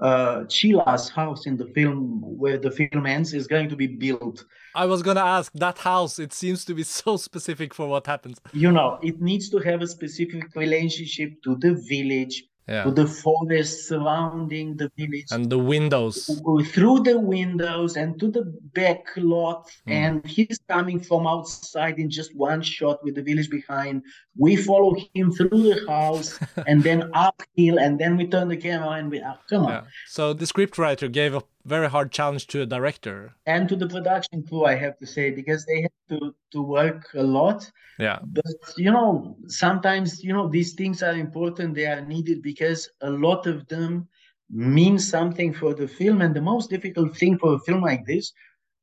uh, 0.00 0.44
Csilla's 0.44 1.08
house 1.10 1.46
in 1.46 1.56
the 1.56 1.66
film, 1.66 2.20
where 2.22 2.58
the 2.58 2.70
film 2.70 3.06
ends, 3.06 3.34
is 3.34 3.46
going 3.46 3.68
to 3.68 3.76
be 3.76 3.86
built. 3.86 4.44
I 4.74 4.86
was 4.86 5.02
gonna 5.02 5.20
ask 5.20 5.52
that 5.54 5.78
house. 5.78 6.18
It 6.18 6.32
seems 6.32 6.64
to 6.66 6.74
be 6.74 6.82
so 7.00 7.16
specific 7.16 7.74
for 7.74 7.88
what 7.88 8.06
happens. 8.06 8.40
You 8.52 8.72
know, 8.72 8.98
it 9.02 9.20
needs 9.20 9.48
to 9.50 9.58
have 9.58 9.82
a 9.82 9.86
specific 9.86 10.54
relationship 10.54 11.42
to 11.44 11.56
the 11.56 11.74
village, 11.88 12.44
yeah. 12.70 12.84
to 12.84 12.90
the 12.90 13.06
forest 13.06 13.88
surrounding 13.88 14.76
the 14.76 14.90
village 14.96 15.26
and 15.32 15.50
the 15.50 15.58
windows 15.58 16.40
through 16.72 17.00
the 17.00 17.18
windows 17.18 17.96
and 17.96 18.18
to 18.20 18.30
the 18.30 18.44
back 18.74 19.04
lot 19.16 19.68
mm. 19.88 19.92
and 19.92 20.24
he's 20.24 20.60
coming 20.68 21.00
from 21.00 21.26
outside 21.26 21.98
in 21.98 22.08
just 22.08 22.34
one 22.36 22.62
shot 22.62 23.02
with 23.04 23.14
the 23.16 23.22
village 23.22 23.50
behind 23.50 24.02
we 24.38 24.54
follow 24.56 24.94
him 25.14 25.32
through 25.32 25.48
the 25.48 25.84
house 25.88 26.38
and 26.66 26.82
then 26.82 27.10
uphill 27.14 27.78
and 27.78 27.98
then 27.98 28.16
we 28.16 28.26
turn 28.26 28.48
the 28.48 28.56
camera 28.56 28.90
and 28.90 29.10
we 29.10 29.20
uh, 29.20 29.34
come 29.48 29.66
on 29.66 29.72
yeah. 29.72 29.82
so 30.06 30.32
the 30.32 30.44
scriptwriter 30.44 31.10
gave 31.10 31.34
a 31.34 31.42
very 31.64 31.88
hard 31.88 32.10
challenge 32.10 32.46
to 32.48 32.62
a 32.62 32.66
director. 32.66 33.34
And 33.46 33.68
to 33.68 33.76
the 33.76 33.88
production 33.88 34.44
crew 34.46 34.64
i 34.64 34.74
have 34.74 34.98
to 34.98 35.06
say 35.06 35.30
because 35.30 35.64
they 35.66 35.82
have 35.82 35.98
to 36.10 36.34
to 36.52 36.62
work 36.62 37.08
a 37.14 37.22
lot. 37.22 37.70
Yeah. 37.98 38.18
But 38.24 38.44
you 38.76 38.90
know 38.90 39.36
sometimes 39.46 40.22
you 40.22 40.32
know 40.32 40.48
these 40.48 40.74
things 40.74 41.02
are 41.02 41.12
important. 41.12 41.74
They 41.74 41.86
are 41.86 42.00
needed 42.00 42.42
because 42.42 42.88
a 43.02 43.10
lot 43.10 43.46
of 43.46 43.66
them 43.68 44.08
mean 44.50 44.98
something 44.98 45.52
for 45.52 45.74
the 45.74 45.86
film. 45.86 46.22
And 46.22 46.34
the 46.34 46.42
most 46.42 46.70
difficult 46.70 47.16
thing 47.16 47.38
for 47.38 47.54
a 47.54 47.60
film 47.60 47.82
like 47.82 48.04
this 48.06 48.32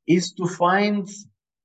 is 0.08 0.32
to 0.32 0.46
find 0.46 1.08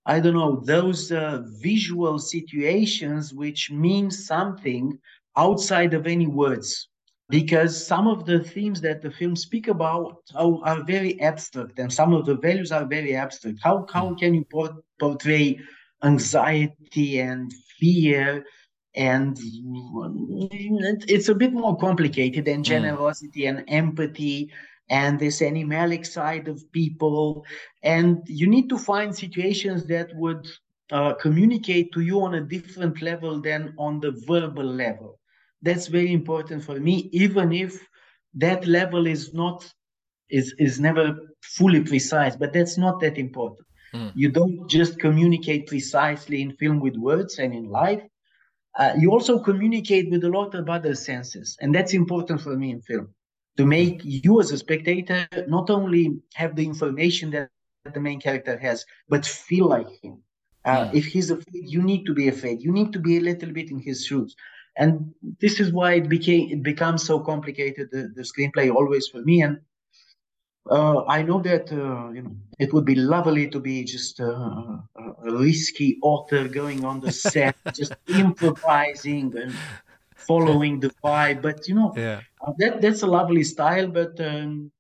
i 0.06 0.20
don't 0.20 0.34
know 0.34 0.62
those 0.66 1.12
uh, 1.12 1.42
visual 1.62 2.20
situations 2.20 3.34
which 3.34 3.72
mean 3.72 4.12
something 4.12 5.00
outside 5.38 5.94
of 5.94 6.06
any 6.06 6.28
words 6.28 6.90
because 7.30 7.86
some 7.86 8.08
of 8.08 8.26
the 8.26 8.40
themes 8.40 8.82
that 8.82 9.02
the 9.02 9.12
film 9.12 9.36
speak 9.36 9.68
about 9.68 10.22
are, 10.36 10.60
are 10.64 10.84
very 10.84 11.20
abstract 11.22 11.80
and 11.80 11.92
some 11.92 12.14
of 12.14 12.26
the 12.26 12.36
values 12.36 12.72
are 12.72 12.86
very 12.86 13.16
abstract 13.16 13.60
how, 13.62 13.86
how 13.92 14.10
hmm. 14.10 14.16
can 14.16 14.34
you 14.34 14.46
portray 15.00 15.60
anxiety 16.04 17.20
and 17.20 17.52
fear 17.80 18.46
and 18.96 19.40
it's 21.08 21.30
a 21.30 21.36
bit 21.36 21.54
more 21.54 21.78
complicated 21.78 22.46
than 22.46 22.58
hmm. 22.58 22.64
generosity 22.64 23.42
mm. 23.42 23.50
and 23.50 23.64
empathy 23.68 24.52
and 24.90 25.20
this 25.20 25.40
animalic 25.40 26.06
side 26.06 26.48
of 26.48 26.70
people 26.72 27.46
and 27.82 28.22
you 28.28 28.48
need 28.48 28.68
to 28.70 28.78
find 28.78 29.16
situations 29.16 29.86
that 29.86 30.14
would 30.16 30.46
uh, 30.92 31.14
communicate 31.14 31.92
to 31.94 32.02
you 32.02 32.22
on 32.22 32.36
a 32.36 32.42
different 32.42 33.02
level 33.02 33.42
than 33.42 33.74
on 33.78 34.00
the 34.02 34.12
verbal 34.28 34.66
level 34.66 35.20
that's 35.64 35.88
very 35.88 36.14
important 36.14 36.64
for 36.64 36.80
me 36.80 37.10
even 37.12 37.52
if 37.52 37.88
that 38.36 38.68
level 38.68 39.08
is 39.08 39.34
not 39.34 39.68
is 40.30 40.54
is 40.60 40.80
never 40.80 41.18
fully 41.42 41.82
precise 41.82 42.36
but 42.36 42.54
that's 42.54 42.78
not 42.78 43.00
that 43.00 43.18
important. 43.18 43.68
Mm. 43.94 44.12
you 44.16 44.30
don't 44.30 44.68
just 44.68 45.00
communicate 45.00 45.68
precisely 45.68 46.42
in 46.42 46.54
film 46.54 46.80
with 46.80 46.96
words 46.96 47.38
and 47.38 47.54
in 47.54 47.70
life. 47.70 48.02
Uh, 48.80 48.94
you 48.98 49.12
also 49.12 49.38
communicate 49.38 50.10
with 50.10 50.24
a 50.24 50.30
lot 50.30 50.56
of 50.56 50.68
other 50.68 50.96
senses 50.96 51.56
and 51.62 51.74
that's 51.76 51.94
important 51.94 52.42
for 52.42 52.58
me 52.58 52.72
in 52.72 52.82
film. 52.82 53.08
To 53.58 53.66
make 53.68 54.02
you 54.04 54.40
as 54.42 54.52
a 54.52 54.58
spectator 54.58 55.28
not 55.48 55.70
only 55.70 56.04
have 56.34 56.56
the 56.56 56.66
information 56.66 57.30
that 57.32 57.50
the 57.94 58.00
main 58.00 58.20
character 58.20 58.58
has 58.58 58.84
but 59.10 59.26
feel 59.26 59.68
like 59.68 59.90
him. 60.02 60.24
Uh, 60.66 60.86
mm. 60.86 60.96
if 60.96 61.06
he's 61.06 61.30
afraid 61.30 61.70
you 61.76 61.82
need 61.84 62.04
to 62.06 62.14
be 62.16 62.28
afraid. 62.30 62.62
You 62.62 62.72
need 62.72 62.92
to 62.94 63.00
be 63.00 63.18
a 63.18 63.22
little 63.30 63.52
bit 63.52 63.70
in 63.70 63.80
his 63.80 64.06
shoes 64.06 64.36
and 64.78 65.14
this 65.40 65.60
is 65.60 65.72
why 65.72 65.94
it 65.94 66.10
became 66.10 66.50
it 66.52 66.64
becomes 66.64 67.06
so 67.06 67.20
complicated 67.20 67.90
the, 67.92 68.12
the 68.16 68.22
screenplay 68.22 68.74
always 68.74 69.08
for 69.08 69.22
me 69.22 69.42
and 69.42 69.60
uh, 70.70 71.04
I 71.06 71.24
know 71.24 71.42
that 71.42 71.72
uh, 71.72 72.12
you 72.12 72.22
know, 72.22 72.36
it 72.60 72.74
would 72.74 72.86
be 72.86 72.96
lovely 72.96 73.50
to 73.50 73.60
be 73.60 73.84
just 73.84 74.20
uh, 74.22 74.78
a 74.96 75.32
risky 75.32 75.98
author 76.02 76.48
going 76.48 76.86
on 76.86 77.02
the 77.02 77.12
set, 77.12 77.56
just 77.74 77.94
improvising 78.08 79.38
and 79.38 79.54
following 80.16 80.80
the 80.80 80.92
vibe. 81.04 81.42
But 81.42 81.68
you 81.68 81.76
know, 81.76 81.94
yeah. 81.98 82.22
Uh, 82.46 82.54
that 82.60 82.82
that's 82.82 83.02
a 83.02 83.08
lovely 83.08 83.44
style, 83.44 83.88
but 83.88 84.20
um, 84.22 84.72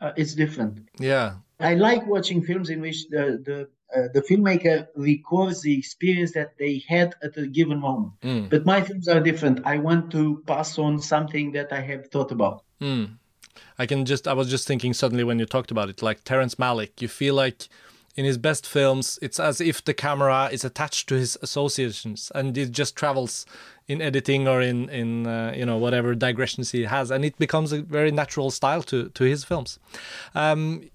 uh, 0.00 0.12
it's 0.16 0.34
different. 0.34 0.88
Yeah, 0.98 1.36
I 1.58 1.74
like 1.74 2.06
watching 2.06 2.42
films 2.42 2.68
in 2.68 2.80
which 2.80 3.08
the 3.08 3.40
the 3.42 3.70
uh, 3.96 4.08
the 4.14 4.22
filmmaker 4.22 4.86
records 4.94 5.62
the 5.62 5.76
experience 5.76 6.32
that 6.32 6.56
they 6.58 6.82
had 6.88 7.14
at 7.22 7.36
a 7.36 7.46
given 7.46 7.80
moment. 7.80 8.12
Mm. 8.22 8.50
But 8.50 8.64
my 8.64 8.82
films 8.82 9.08
are 9.08 9.20
different. 9.20 9.60
I 9.64 9.78
want 9.78 10.10
to 10.12 10.42
pass 10.46 10.78
on 10.78 11.00
something 11.00 11.52
that 11.52 11.72
I 11.72 11.80
have 11.80 12.08
thought 12.08 12.30
about. 12.30 12.64
Mm. 12.80 13.16
I 13.78 13.86
can 13.86 14.04
just 14.04 14.28
I 14.28 14.32
was 14.32 14.48
just 14.48 14.66
thinking 14.66 14.92
suddenly 14.94 15.24
when 15.24 15.38
you 15.38 15.46
talked 15.46 15.70
about 15.70 15.88
it, 15.88 16.02
like 16.02 16.24
Terrence 16.24 16.54
Malick, 16.56 17.00
you 17.00 17.08
feel 17.08 17.34
like 17.34 17.68
in 18.16 18.24
his 18.24 18.38
best 18.38 18.66
films, 18.66 19.18
it's 19.22 19.38
as 19.38 19.60
if 19.60 19.84
the 19.84 19.94
camera 19.94 20.48
is 20.52 20.64
attached 20.64 21.08
to 21.08 21.14
his 21.14 21.38
associations 21.42 22.30
and 22.34 22.56
it 22.58 22.72
just 22.72 22.96
travels 22.96 23.46
in 23.88 24.00
editing 24.00 24.46
or 24.46 24.60
in 24.60 24.88
in 24.88 25.26
uh, 25.26 25.52
you 25.56 25.66
know 25.66 25.76
whatever 25.76 26.14
digressions 26.14 26.70
he 26.70 26.84
has, 26.84 27.10
and 27.10 27.24
it 27.24 27.36
becomes 27.38 27.72
a 27.72 27.82
very 27.82 28.10
natural 28.10 28.50
style 28.50 28.82
to 28.84 29.08
to 29.10 29.24
his 29.24 29.44
films. 29.44 29.78
Um, 30.34 30.90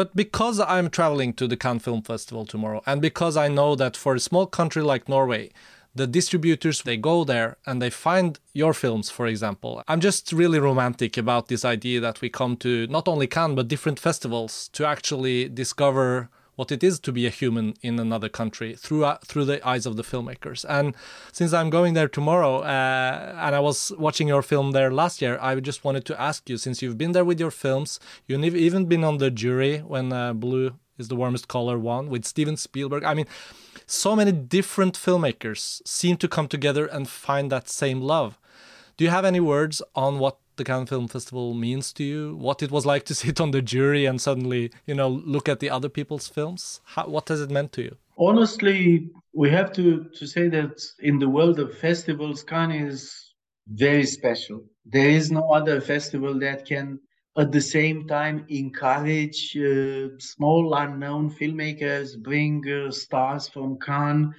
but 0.00 0.16
because 0.16 0.58
I'm 0.58 0.88
traveling 0.88 1.34
to 1.34 1.46
the 1.46 1.58
Cannes 1.58 1.80
Film 1.80 2.00
Festival 2.00 2.46
tomorrow, 2.46 2.82
and 2.86 3.02
because 3.02 3.36
I 3.36 3.48
know 3.48 3.74
that 3.74 3.98
for 3.98 4.14
a 4.14 4.18
small 4.18 4.46
country 4.46 4.80
like 4.80 5.10
Norway, 5.10 5.50
the 5.94 6.06
distributors 6.06 6.80
they 6.80 6.96
go 6.96 7.22
there 7.22 7.58
and 7.66 7.82
they 7.82 7.90
find 7.90 8.38
your 8.54 8.72
films 8.72 9.10
for 9.10 9.26
example. 9.26 9.82
I'm 9.88 10.00
just 10.00 10.32
really 10.32 10.58
romantic 10.58 11.18
about 11.18 11.48
this 11.48 11.66
idea 11.66 12.00
that 12.00 12.22
we 12.22 12.30
come 12.30 12.56
to 12.64 12.86
not 12.86 13.08
only 13.08 13.26
cannes 13.26 13.56
but 13.56 13.68
different 13.68 14.00
festivals 14.00 14.70
to 14.72 14.86
actually 14.86 15.50
discover 15.50 16.30
what 16.60 16.70
it 16.70 16.84
is 16.84 17.00
to 17.00 17.10
be 17.10 17.26
a 17.26 17.30
human 17.40 17.66
in 17.80 17.98
another 17.98 18.28
country 18.28 18.70
through 18.84 19.02
uh, 19.06 19.16
through 19.28 19.46
the 19.46 19.58
eyes 19.72 19.86
of 19.86 19.94
the 19.96 20.06
filmmakers. 20.10 20.60
And 20.68 20.94
since 21.32 21.52
I'm 21.54 21.70
going 21.70 21.94
there 21.94 22.10
tomorrow, 22.18 22.54
uh, 22.58 23.44
and 23.44 23.52
I 23.58 23.60
was 23.68 23.78
watching 24.06 24.28
your 24.28 24.42
film 24.42 24.72
there 24.72 24.90
last 25.02 25.16
year, 25.22 25.34
I 25.40 25.50
just 25.70 25.84
wanted 25.86 26.04
to 26.10 26.20
ask 26.28 26.50
you, 26.50 26.56
since 26.58 26.76
you've 26.82 26.98
been 26.98 27.12
there 27.12 27.24
with 27.30 27.40
your 27.40 27.54
films, 27.64 27.98
you've 28.26 28.62
even 28.68 28.84
been 28.92 29.04
on 29.04 29.16
the 29.18 29.30
jury 29.30 29.78
when 29.78 30.12
uh, 30.12 30.34
Blue 30.34 30.66
is 30.98 31.08
the 31.08 31.16
warmest 31.16 31.48
color 31.48 31.78
won 31.78 32.10
with 32.12 32.26
Steven 32.26 32.58
Spielberg. 32.58 33.04
I 33.04 33.14
mean, 33.14 33.28
so 33.86 34.14
many 34.14 34.32
different 34.32 34.94
filmmakers 35.06 35.80
seem 35.86 36.18
to 36.18 36.28
come 36.28 36.46
together 36.46 36.84
and 36.84 37.08
find 37.08 37.50
that 37.50 37.70
same 37.70 38.02
love. 38.02 38.38
Do 38.98 39.04
you 39.04 39.10
have 39.10 39.24
any 39.24 39.40
words 39.40 39.80
on 39.94 40.18
what 40.18 40.36
the 40.60 40.64
Cannes 40.64 40.86
Film 40.86 41.08
Festival 41.08 41.54
means 41.54 41.92
to 41.94 42.04
you? 42.04 42.36
What 42.36 42.62
it 42.62 42.70
was 42.70 42.84
like 42.84 43.04
to 43.06 43.14
sit 43.14 43.40
on 43.40 43.50
the 43.50 43.62
jury 43.62 44.04
and 44.04 44.20
suddenly, 44.20 44.70
you 44.86 44.94
know, 44.94 45.08
look 45.08 45.48
at 45.48 45.60
the 45.60 45.70
other 45.70 45.88
people's 45.88 46.28
films? 46.28 46.80
How, 46.84 47.06
what 47.08 47.28
has 47.28 47.40
it 47.40 47.50
meant 47.50 47.72
to 47.72 47.82
you? 47.82 47.96
Honestly, 48.18 49.08
we 49.32 49.48
have 49.50 49.72
to, 49.72 50.04
to 50.18 50.26
say 50.26 50.48
that 50.48 50.74
in 50.98 51.18
the 51.18 51.28
world 51.28 51.58
of 51.58 51.76
festivals, 51.78 52.44
Cannes 52.44 52.86
is 52.92 53.34
very 53.68 54.04
special. 54.04 54.60
There 54.84 55.08
is 55.08 55.30
no 55.30 55.50
other 55.50 55.80
festival 55.80 56.38
that 56.40 56.66
can, 56.66 57.00
at 57.38 57.52
the 57.52 57.62
same 57.62 58.06
time, 58.06 58.44
encourage 58.48 59.56
uh, 59.56 60.08
small 60.18 60.74
unknown 60.74 61.30
filmmakers, 61.30 62.20
bring 62.22 62.62
uh, 62.68 62.90
stars 62.90 63.48
from 63.48 63.78
Cannes, 63.78 64.34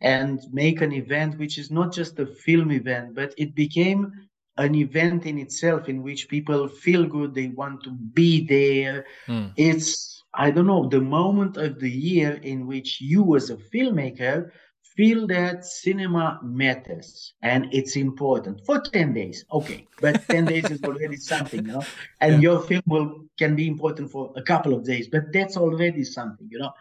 and 0.00 0.40
make 0.52 0.80
an 0.80 0.92
event 0.92 1.38
which 1.38 1.58
is 1.58 1.70
not 1.70 1.92
just 1.92 2.18
a 2.18 2.26
film 2.26 2.70
event, 2.70 3.14
but 3.14 3.34
it 3.36 3.54
became 3.54 4.25
an 4.58 4.74
event 4.74 5.26
in 5.26 5.38
itself 5.38 5.88
in 5.88 6.02
which 6.02 6.28
people 6.28 6.68
feel 6.68 7.04
good, 7.06 7.34
they 7.34 7.48
want 7.48 7.82
to 7.84 7.90
be 7.90 8.46
there. 8.46 9.06
Mm. 9.26 9.52
It's, 9.56 10.22
I 10.34 10.50
don't 10.50 10.66
know, 10.66 10.88
the 10.88 11.00
moment 11.00 11.56
of 11.56 11.78
the 11.78 11.90
year 11.90 12.40
in 12.42 12.66
which 12.66 13.00
you, 13.00 13.36
as 13.36 13.50
a 13.50 13.56
filmmaker, 13.56 14.50
feel 14.96 15.26
that 15.26 15.64
cinema 15.64 16.40
matters 16.42 17.34
and 17.42 17.66
it's 17.72 17.96
important 17.96 18.64
for 18.64 18.80
10 18.80 19.12
days. 19.12 19.44
Okay 19.52 19.86
but 20.00 20.22
10 20.28 20.44
days 20.52 20.70
is 20.70 20.82
already 20.82 21.16
something 21.16 21.66
you 21.66 21.72
know? 21.72 21.82
And 22.20 22.34
yeah. 22.34 22.50
your 22.50 22.62
film 22.62 22.82
will 22.86 23.24
can 23.38 23.54
be 23.54 23.66
important 23.66 24.10
for 24.10 24.32
a 24.36 24.42
couple 24.42 24.74
of 24.74 24.84
days 24.84 25.08
but 25.08 25.32
that's 25.32 25.56
already 25.56 26.04
something 26.04 26.48
you 26.50 26.58
know? 26.58 26.72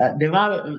Uh, 0.00 0.12
there 0.18 0.34
are 0.34 0.52
uh, 0.52 0.76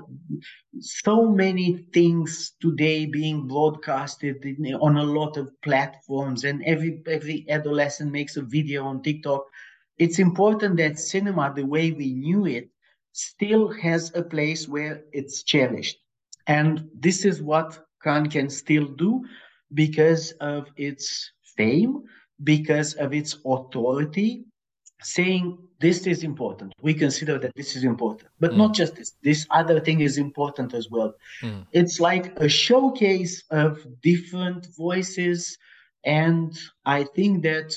so 0.80 1.28
many 1.28 1.86
things 1.94 2.54
today 2.62 3.06
being 3.06 3.48
broadcasted 3.48 4.44
in, 4.46 4.74
on 4.76 4.98
a 4.98 5.04
lot 5.04 5.38
of 5.38 5.50
platforms 5.62 6.44
and 6.44 6.64
every 6.66 7.02
every 7.08 7.46
adolescent 7.50 8.12
makes 8.12 8.38
a 8.38 8.42
video 8.42 8.86
on 8.86 9.02
tiktok. 9.02 9.46
It's 9.98 10.20
important 10.20 10.78
that 10.78 10.98
cinema 10.98 11.54
the 11.56 11.66
way 11.66 11.92
we 11.92 12.14
knew 12.14 12.46
it 12.46 12.70
still 13.12 13.68
has 13.68 14.12
a 14.16 14.24
place 14.24 14.68
where 14.68 15.04
it's 15.12 15.44
cherished 15.44 16.01
and 16.48 16.90
this 16.94 17.26
is 17.26 17.42
what 17.42 17.86
Cannes 18.04 18.30
can 18.30 18.50
still 18.50 18.88
do 18.88 19.24
because 19.74 20.32
of 20.42 20.68
its 20.76 21.32
fame, 21.56 22.04
because 22.44 22.94
of 22.96 23.14
its 23.14 23.38
authority, 23.46 24.46
saying 25.02 25.58
this 25.80 26.06
is 26.06 26.24
important. 26.24 26.74
We 26.82 26.94
consider 26.94 27.40
that 27.40 27.56
this 27.56 27.76
is 27.76 27.84
important, 27.84 28.30
but 28.40 28.52
mm. 28.52 28.58
not 28.58 28.74
just 28.74 28.96
this. 28.96 29.14
This 29.24 29.48
other 29.50 29.80
thing 29.80 30.02
is 30.02 30.18
important 30.18 30.74
as 30.74 30.90
well. 30.90 31.14
Mm. 31.42 31.66
It's 31.72 32.00
like 32.00 32.40
a 32.40 32.48
showcase 32.48 33.44
of 33.50 33.86
different 34.02 34.68
voices. 34.78 35.58
And 36.06 36.58
I 36.86 37.04
think 37.16 37.44
that 37.44 37.76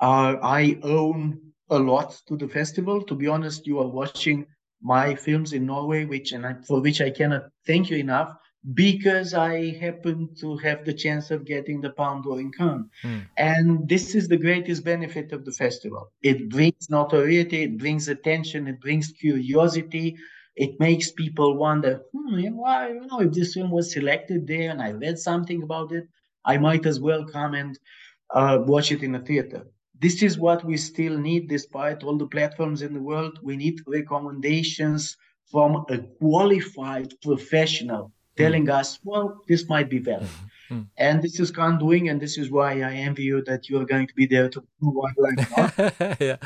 uh, 0.00 0.36
I 0.42 0.78
own 0.82 1.40
a 1.70 1.78
lot 1.78 2.20
to 2.26 2.36
the 2.36 2.48
festival. 2.48 3.02
To 3.02 3.14
be 3.14 3.28
honest, 3.28 3.66
you 3.66 3.78
are 3.78 3.86
watching 3.88 4.46
my 4.82 5.14
films 5.14 5.52
in 5.52 5.66
Norway, 5.66 6.04
which 6.04 6.32
and 6.32 6.46
I, 6.46 6.54
for 6.66 6.80
which 6.80 7.00
I 7.00 7.10
cannot 7.10 7.50
thank 7.66 7.90
you 7.90 7.96
enough. 7.98 8.34
because 8.74 9.34
I 9.34 9.70
happen 9.78 10.28
to 10.40 10.56
have 10.58 10.84
the 10.84 10.92
chance 10.92 11.30
of 11.30 11.44
getting 11.46 11.80
the 11.80 11.90
Palme 11.90 12.22
d'Or 12.22 12.40
in 12.40 12.50
Cannes. 12.52 12.90
Mm. 13.04 13.26
And 13.36 13.88
this 13.88 14.14
is 14.14 14.28
the 14.28 14.36
greatest 14.36 14.84
benefit 14.84 15.32
of 15.32 15.44
the 15.44 15.52
festival. 15.52 16.12
It 16.22 16.48
brings 16.50 16.90
notoriety, 16.90 17.62
it 17.62 17.78
brings 17.78 18.08
attention, 18.08 18.66
it 18.66 18.80
brings 18.80 19.12
curiosity. 19.12 20.16
It 20.56 20.78
makes 20.80 21.12
people 21.12 21.56
wonder, 21.56 22.02
hmm, 22.12 22.40
why, 22.56 22.88
you 22.88 23.06
know, 23.06 23.20
if 23.20 23.32
this 23.32 23.54
film 23.54 23.70
was 23.70 23.92
selected 23.92 24.46
there 24.46 24.70
and 24.70 24.82
I 24.82 24.90
read 24.90 25.18
something 25.18 25.62
about 25.62 25.92
it, 25.92 26.08
I 26.44 26.58
might 26.58 26.84
as 26.84 26.98
well 27.00 27.24
come 27.24 27.54
and 27.54 27.78
uh, 28.34 28.58
watch 28.66 28.90
it 28.90 29.02
in 29.04 29.14
a 29.14 29.20
theater. 29.20 29.66
This 30.00 30.22
is 30.22 30.38
what 30.38 30.64
we 30.64 30.76
still 30.76 31.18
need, 31.18 31.48
despite 31.48 32.02
all 32.04 32.16
the 32.16 32.26
platforms 32.26 32.82
in 32.82 32.94
the 32.94 33.00
world. 33.00 33.38
We 33.42 33.56
need 33.56 33.80
recommendations 33.86 35.16
from 35.50 35.84
a 35.88 35.98
qualified 35.98 37.14
professional 37.22 38.12
telling 38.36 38.66
mm. 38.66 38.78
us, 38.78 38.98
well, 39.04 39.42
this 39.48 39.68
might 39.68 39.90
be 39.90 39.98
valid. 39.98 40.28
Mm. 40.70 40.86
And 40.96 41.22
this 41.22 41.40
is 41.40 41.50
Cannes 41.50 41.78
doing, 41.78 42.08
and 42.08 42.20
this 42.20 42.36
is 42.38 42.50
why 42.50 42.82
I 42.82 42.92
envy 42.92 43.24
you 43.24 43.42
that 43.44 43.68
you 43.68 43.80
are 43.80 43.86
going 43.86 44.06
to 44.06 44.14
be 44.14 44.26
there 44.26 44.48
to 44.48 44.60
do 44.60 44.88
what 44.98 45.12
like 45.16 46.20
yeah, 46.20 46.36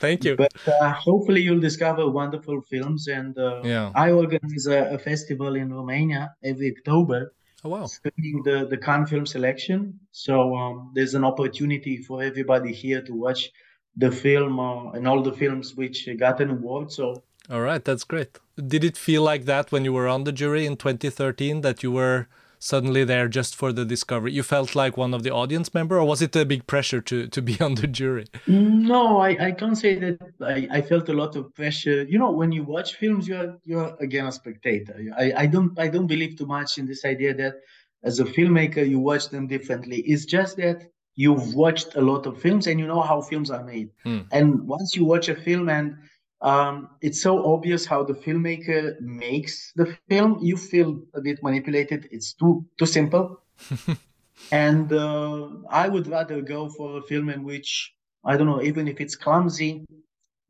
thank 0.00 0.24
you. 0.24 0.36
But 0.36 0.52
uh, 0.68 0.92
hopefully 0.92 1.40
you'll 1.40 1.66
discover 1.70 2.08
wonderful 2.10 2.60
films. 2.62 3.08
And 3.08 3.36
uh, 3.38 3.62
yeah. 3.64 3.90
I 3.94 4.10
organize 4.10 4.66
a, 4.66 4.94
a, 4.96 4.98
festival 4.98 5.56
in 5.56 5.72
Romania 5.72 6.34
every 6.42 6.74
October. 6.76 7.32
Oh, 7.64 7.70
wow. 7.70 7.86
Screening 7.86 8.42
the, 8.42 8.66
the 8.68 8.76
Cannes 8.76 9.06
film 9.06 9.26
selection. 9.26 9.98
So 10.12 10.54
um, 10.54 10.92
there's 10.94 11.14
an 11.14 11.24
opportunity 11.24 11.96
for 11.96 12.22
everybody 12.22 12.72
here 12.72 13.00
to 13.02 13.14
watch 13.14 13.50
the 13.96 14.10
film 14.10 14.60
uh, 14.60 14.90
and 14.90 15.08
all 15.08 15.22
the 15.22 15.32
films 15.32 15.74
which 15.74 16.08
got 16.18 16.40
an 16.40 16.50
award. 16.50 16.92
So 16.92 17.22
all 17.50 17.60
right, 17.60 17.84
that's 17.84 18.04
great. 18.04 18.38
Did 18.56 18.84
it 18.84 18.96
feel 18.96 19.22
like 19.22 19.44
that 19.44 19.70
when 19.70 19.84
you 19.84 19.92
were 19.92 20.08
on 20.08 20.24
the 20.24 20.32
jury 20.32 20.64
in 20.64 20.76
2013 20.76 21.60
that 21.60 21.82
you 21.82 21.92
were 21.92 22.26
suddenly 22.64 23.04
there 23.04 23.28
just 23.28 23.54
for 23.54 23.72
the 23.72 23.84
discovery? 23.84 24.32
You 24.32 24.42
felt 24.42 24.74
like 24.74 24.96
one 24.96 25.12
of 25.14 25.22
the 25.22 25.30
audience 25.30 25.74
member, 25.74 25.98
or 25.98 26.04
was 26.04 26.22
it 26.22 26.34
a 26.36 26.44
big 26.44 26.66
pressure 26.66 27.00
to 27.02 27.26
to 27.28 27.42
be 27.42 27.60
on 27.66 27.74
the 27.74 27.86
jury? 27.86 28.26
No, 28.46 29.18
I, 29.18 29.30
I 29.48 29.52
can't 29.52 29.78
say 29.84 29.94
that. 29.96 30.18
I, 30.40 30.78
I 30.78 30.80
felt 30.82 31.08
a 31.08 31.12
lot 31.12 31.36
of 31.36 31.54
pressure. 31.54 32.02
You 32.02 32.18
know, 32.18 32.30
when 32.30 32.50
you 32.52 32.64
watch 32.64 32.94
films, 32.96 33.28
you're 33.28 33.56
you're 33.64 33.94
again 34.00 34.26
a 34.26 34.32
spectator. 34.32 34.96
I, 35.18 35.32
I 35.42 35.46
don't 35.46 35.78
I 35.78 35.88
don't 35.88 36.06
believe 36.06 36.38
too 36.38 36.46
much 36.46 36.78
in 36.78 36.86
this 36.86 37.04
idea 37.04 37.34
that 37.34 37.54
as 38.02 38.20
a 38.20 38.24
filmmaker 38.24 38.88
you 38.88 38.98
watch 38.98 39.28
them 39.30 39.46
differently. 39.46 39.98
It's 40.00 40.24
just 40.24 40.56
that 40.58 40.78
you've 41.16 41.54
watched 41.54 41.94
a 41.94 42.00
lot 42.00 42.26
of 42.26 42.40
films 42.40 42.66
and 42.66 42.80
you 42.80 42.86
know 42.86 43.00
how 43.00 43.20
films 43.20 43.50
are 43.50 43.64
made. 43.64 43.90
Hmm. 44.04 44.20
And 44.32 44.66
once 44.66 44.96
you 44.96 45.04
watch 45.04 45.28
a 45.28 45.36
film 45.36 45.68
and 45.68 45.96
um, 46.44 46.90
it's 47.00 47.22
so 47.22 47.42
obvious 47.54 47.86
how 47.86 48.04
the 48.04 48.12
filmmaker 48.12 49.00
makes 49.00 49.72
the 49.76 49.96
film. 50.10 50.38
You 50.42 50.58
feel 50.58 51.00
a 51.14 51.20
bit 51.22 51.42
manipulated. 51.42 52.06
It's 52.12 52.34
too 52.34 52.66
too 52.78 52.86
simple. 52.86 53.40
and 54.52 54.92
uh, 54.92 55.48
I 55.70 55.88
would 55.88 56.06
rather 56.06 56.42
go 56.42 56.68
for 56.68 56.98
a 56.98 57.02
film 57.02 57.30
in 57.30 57.44
which 57.44 57.94
I 58.24 58.36
don't 58.36 58.46
know, 58.46 58.62
even 58.62 58.88
if 58.88 59.00
it's 59.00 59.16
clumsy, 59.16 59.86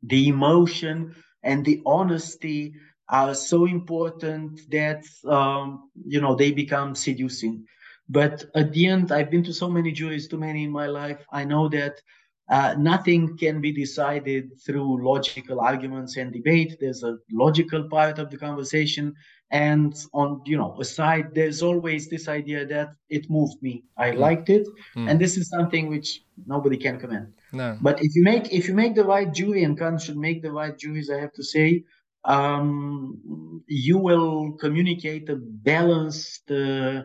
the 0.03 0.27
emotion 0.27 1.15
and 1.43 1.63
the 1.65 1.81
honesty 1.85 2.73
are 3.07 3.33
so 3.33 3.65
important 3.65 4.69
that 4.71 5.03
um, 5.25 5.89
you 6.05 6.19
know 6.19 6.35
they 6.35 6.51
become 6.51 6.93
seducing. 6.93 7.65
But 8.09 8.43
at 8.53 8.73
the 8.73 8.87
end, 8.87 9.13
I've 9.13 9.31
been 9.31 9.43
to 9.45 9.53
so 9.53 9.69
many 9.69 9.93
juries, 9.93 10.27
too 10.27 10.37
many 10.37 10.65
in 10.65 10.71
my 10.71 10.87
life. 10.87 11.25
I 11.31 11.45
know 11.45 11.69
that 11.69 12.01
uh, 12.49 12.75
nothing 12.77 13.35
can 13.37 13.59
be 13.59 13.71
decided 13.71 14.51
through 14.63 15.03
logical 15.03 15.59
arguments 15.59 16.17
and 16.17 16.31
debate. 16.31 16.77
There's 16.79 17.03
a 17.03 17.17
logical 17.31 17.89
part 17.89 18.19
of 18.19 18.29
the 18.29 18.37
conversation, 18.37 19.15
and 19.49 19.95
on 20.13 20.41
you 20.45 20.57
know 20.57 20.77
aside, 20.79 21.33
there's 21.33 21.63
always 21.63 22.07
this 22.07 22.27
idea 22.27 22.65
that 22.67 22.89
it 23.09 23.29
moved 23.31 23.61
me. 23.63 23.83
I 23.97 24.11
mm. 24.11 24.17
liked 24.17 24.49
it, 24.49 24.67
mm. 24.95 25.09
and 25.09 25.19
this 25.19 25.37
is 25.37 25.49
something 25.49 25.89
which 25.89 26.21
nobody 26.45 26.77
can 26.77 26.99
comment. 26.99 27.29
No. 27.51 27.79
But 27.81 27.97
if 28.03 28.15
you 28.15 28.23
make 28.23 28.53
if 28.53 28.67
you 28.67 28.75
make 28.75 28.93
the 28.93 29.05
right 29.05 29.33
jury, 29.33 29.63
and 29.63 29.77
Cannes 29.77 30.03
should 30.03 30.17
make 30.17 30.43
the 30.43 30.51
right 30.51 30.77
juries, 30.77 31.09
I 31.09 31.19
have 31.19 31.33
to 31.33 31.43
say, 31.43 31.83
um, 32.25 33.63
you 33.67 33.97
will 33.97 34.51
communicate 34.53 35.29
a 35.29 35.35
balanced. 35.35 36.51
Uh, 36.51 37.03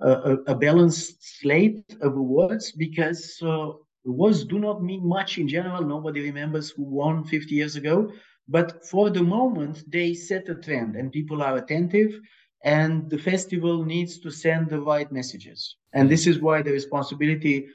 a, 0.00 0.36
a, 0.48 0.54
balanced 0.54 1.40
slate 1.40 1.96
of 2.02 2.16
awards 2.16 2.72
because 2.72 3.38
uh, 3.42 3.70
Awards 4.06 4.44
do 4.44 4.58
not 4.58 4.82
mean 4.82 5.06
much 5.06 5.38
in 5.38 5.48
general. 5.48 5.82
Nobody 5.82 6.20
remembers 6.20 6.70
who 6.70 6.82
won 6.82 7.24
50 7.24 7.54
years 7.54 7.76
ago. 7.76 8.12
But 8.48 8.84
for 8.84 9.10
the 9.10 9.22
moment, 9.22 9.90
they 9.90 10.12
set 10.14 10.48
a 10.48 10.54
trend 10.54 10.96
and 10.96 11.10
people 11.10 11.42
are 11.42 11.56
attentive. 11.56 12.20
And 12.62 13.08
the 13.10 13.18
festival 13.18 13.84
needs 13.84 14.18
to 14.20 14.30
send 14.30 14.70
the 14.70 14.80
right 14.80 15.10
messages. 15.12 15.76
And 15.92 16.10
this 16.10 16.26
is 16.26 16.40
why 16.40 16.62
the 16.62 16.72
responsibility 16.72 17.66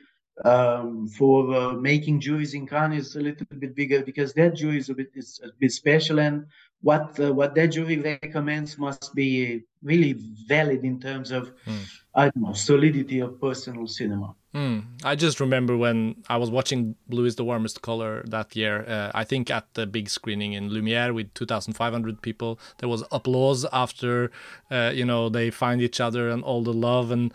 um, 0.46 1.08
for 1.08 1.54
uh, 1.54 1.74
making 1.74 2.22
juries 2.22 2.54
in 2.54 2.66
Cannes 2.66 2.94
is 2.94 3.16
a 3.16 3.20
little 3.22 3.46
bit 3.58 3.76
bigger 3.76 4.04
because 4.04 4.34
that 4.34 4.56
jury 4.56 4.78
is 4.78 4.90
a 4.90 4.94
bit, 4.94 5.10
is 5.16 5.40
a 5.44 5.50
bit 5.60 5.72
special. 5.72 6.20
And 6.20 6.46
what 6.82 7.20
uh, 7.20 7.34
what 7.34 7.56
that 7.56 7.68
jury 7.68 7.98
recommends 8.00 8.78
must 8.78 9.14
be 9.14 9.64
really 9.84 10.16
valid 10.48 10.84
in 10.84 11.00
terms 11.00 11.32
of 11.32 11.54
mm. 11.66 11.86
I 12.16 12.30
don't 12.30 12.44
know 12.44 12.54
solidity 12.54 13.20
of 13.20 13.40
personal 13.40 13.88
cinema. 13.88 14.36
Mm. 14.54 14.86
I 15.04 15.16
just 15.16 15.40
remember 15.40 15.78
when 15.78 16.24
I 16.28 16.38
was 16.38 16.50
watching 16.50 16.96
Blue 17.08 17.26
is 17.26 17.36
the 17.36 17.44
Warmest 17.44 17.84
Color 17.84 18.24
that 18.28 18.56
year. 18.56 18.84
Uh, 18.88 19.12
I 19.14 19.24
think 19.24 19.52
at 19.52 19.72
the 19.76 19.86
big 19.86 20.10
screening 20.10 20.54
in 20.54 20.70
Lumiere 20.70 21.14
with 21.14 21.32
2,500 21.36 22.22
people, 22.24 22.60
there 22.80 22.90
was 22.90 23.04
applause 23.12 23.66
after, 23.72 24.32
uh, 24.72 24.92
you 24.94 25.06
know, 25.06 25.30
they 25.30 25.52
find 25.52 25.82
each 25.82 26.00
other 26.00 26.30
and 26.30 26.44
all 26.44 26.64
the 26.64 26.74
love 26.74 27.12
and 27.12 27.32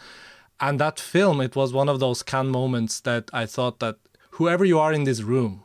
and 0.61 0.81
that 0.81 0.99
film. 0.99 1.41
It 1.41 1.55
was 1.55 1.73
one 1.73 1.89
of 1.89 2.01
those 2.01 2.23
Cannes 2.25 2.51
moments 2.51 3.01
that 3.01 3.31
I 3.33 3.47
thought 3.47 3.79
that 3.79 3.97
whoever 4.31 4.65
you 4.65 4.81
are 4.81 4.93
in 4.93 5.05
this 5.05 5.23
room, 5.23 5.61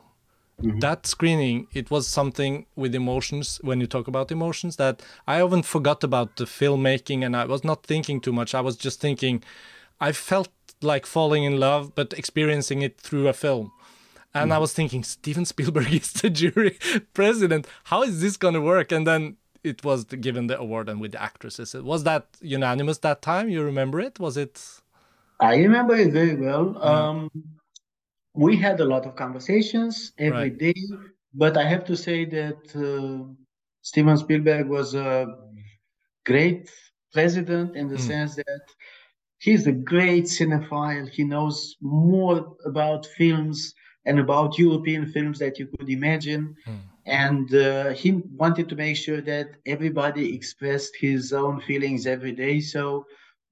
Mm-hmm. 0.61 0.79
that 0.79 1.07
screening 1.07 1.67
it 1.73 1.89
was 1.89 2.05
something 2.05 2.65
with 2.75 2.93
emotions 2.93 3.61
when 3.63 3.79
you 3.79 3.87
talk 3.87 4.09
about 4.09 4.29
emotions 4.29 4.75
that 4.75 5.01
i 5.25 5.39
often 5.39 5.63
forgot 5.63 6.03
about 6.03 6.35
the 6.35 6.43
filmmaking 6.43 7.25
and 7.25 7.33
i 7.33 7.45
was 7.45 7.63
not 7.63 7.85
thinking 7.85 8.19
too 8.19 8.33
much 8.33 8.53
i 8.53 8.59
was 8.59 8.75
just 8.75 8.99
thinking 8.99 9.41
i 10.01 10.11
felt 10.11 10.49
like 10.81 11.05
falling 11.05 11.43
in 11.43 11.59
love, 11.59 11.93
but 11.95 12.13
experiencing 12.13 12.81
it 12.81 12.99
through 12.99 13.27
a 13.27 13.33
film. 13.33 13.71
And 14.33 14.51
mm. 14.51 14.55
I 14.55 14.57
was 14.59 14.73
thinking, 14.73 15.03
Steven 15.03 15.45
Spielberg 15.45 15.91
is 16.01 16.13
the 16.13 16.29
jury 16.29 16.77
president. 17.13 17.67
How 17.85 18.03
is 18.03 18.21
this 18.21 18.37
going 18.37 18.53
to 18.53 18.61
work? 18.61 18.91
And 18.91 19.05
then 19.05 19.37
it 19.63 19.83
was 19.83 20.05
given 20.05 20.47
the 20.47 20.59
award 20.59 20.89
and 20.89 21.01
with 21.01 21.11
the 21.11 21.21
actresses. 21.21 21.73
Was 21.73 22.03
that 22.03 22.27
unanimous 22.41 22.99
that 22.99 23.21
time? 23.21 23.49
You 23.49 23.63
remember 23.63 23.99
it? 23.99 24.19
Was 24.19 24.37
it? 24.37 24.63
I 25.39 25.55
remember 25.55 25.95
it 25.95 26.13
very 26.13 26.35
well. 26.35 26.73
Mm. 26.75 26.85
Um, 26.85 27.29
we 28.33 28.55
had 28.55 28.79
a 28.79 28.85
lot 28.85 29.05
of 29.05 29.15
conversations 29.15 30.13
every 30.17 30.49
right. 30.49 30.57
day, 30.57 30.75
but 31.33 31.57
I 31.57 31.65
have 31.67 31.83
to 31.85 31.95
say 31.97 32.25
that 32.25 32.61
uh, 32.75 33.33
Steven 33.81 34.17
Spielberg 34.17 34.67
was 34.67 34.95
a 34.95 35.35
great 36.25 36.69
president 37.11 37.75
in 37.75 37.87
the 37.87 37.95
mm. 37.95 38.07
sense 38.07 38.35
that 38.35 38.61
he's 39.39 39.67
a 39.67 39.71
great 39.71 40.25
cinephile. 40.25 41.09
He 41.09 41.23
knows 41.23 41.75
more 41.81 42.55
about 42.65 43.05
films 43.05 43.73
and 44.05 44.19
about 44.19 44.57
European 44.57 45.05
films 45.11 45.39
that 45.39 45.57
you 45.57 45.67
could 45.67 45.89
imagine. 45.89 46.55
Mm. 46.67 46.79
And 47.05 47.55
uh, 47.55 47.89
he 47.91 48.11
wanted 48.35 48.69
to 48.69 48.75
make 48.75 48.95
sure 48.95 49.21
that 49.21 49.51
everybody 49.65 50.35
expressed 50.35 50.95
his 50.99 51.33
own 51.33 51.61
feelings 51.61 52.05
every 52.05 52.33
day. 52.33 52.59
So 52.59 53.05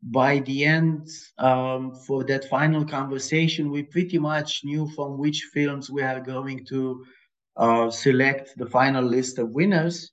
by 0.03 0.39
the 0.39 0.65
end, 0.65 1.07
um, 1.39 1.95
for 2.05 2.23
that 2.25 2.45
final 2.45 2.85
conversation, 2.85 3.71
we 3.71 3.83
pretty 3.83 4.19
much 4.19 4.61
knew 4.63 4.87
from 4.89 5.17
which 5.17 5.49
films 5.53 5.89
we 5.89 6.03
are 6.03 6.19
going 6.19 6.65
to 6.65 7.03
uh, 7.55 7.89
select 7.89 8.55
the 8.57 8.67
final 8.67 9.03
list 9.03 9.39
of 9.39 9.49
winners. 9.49 10.11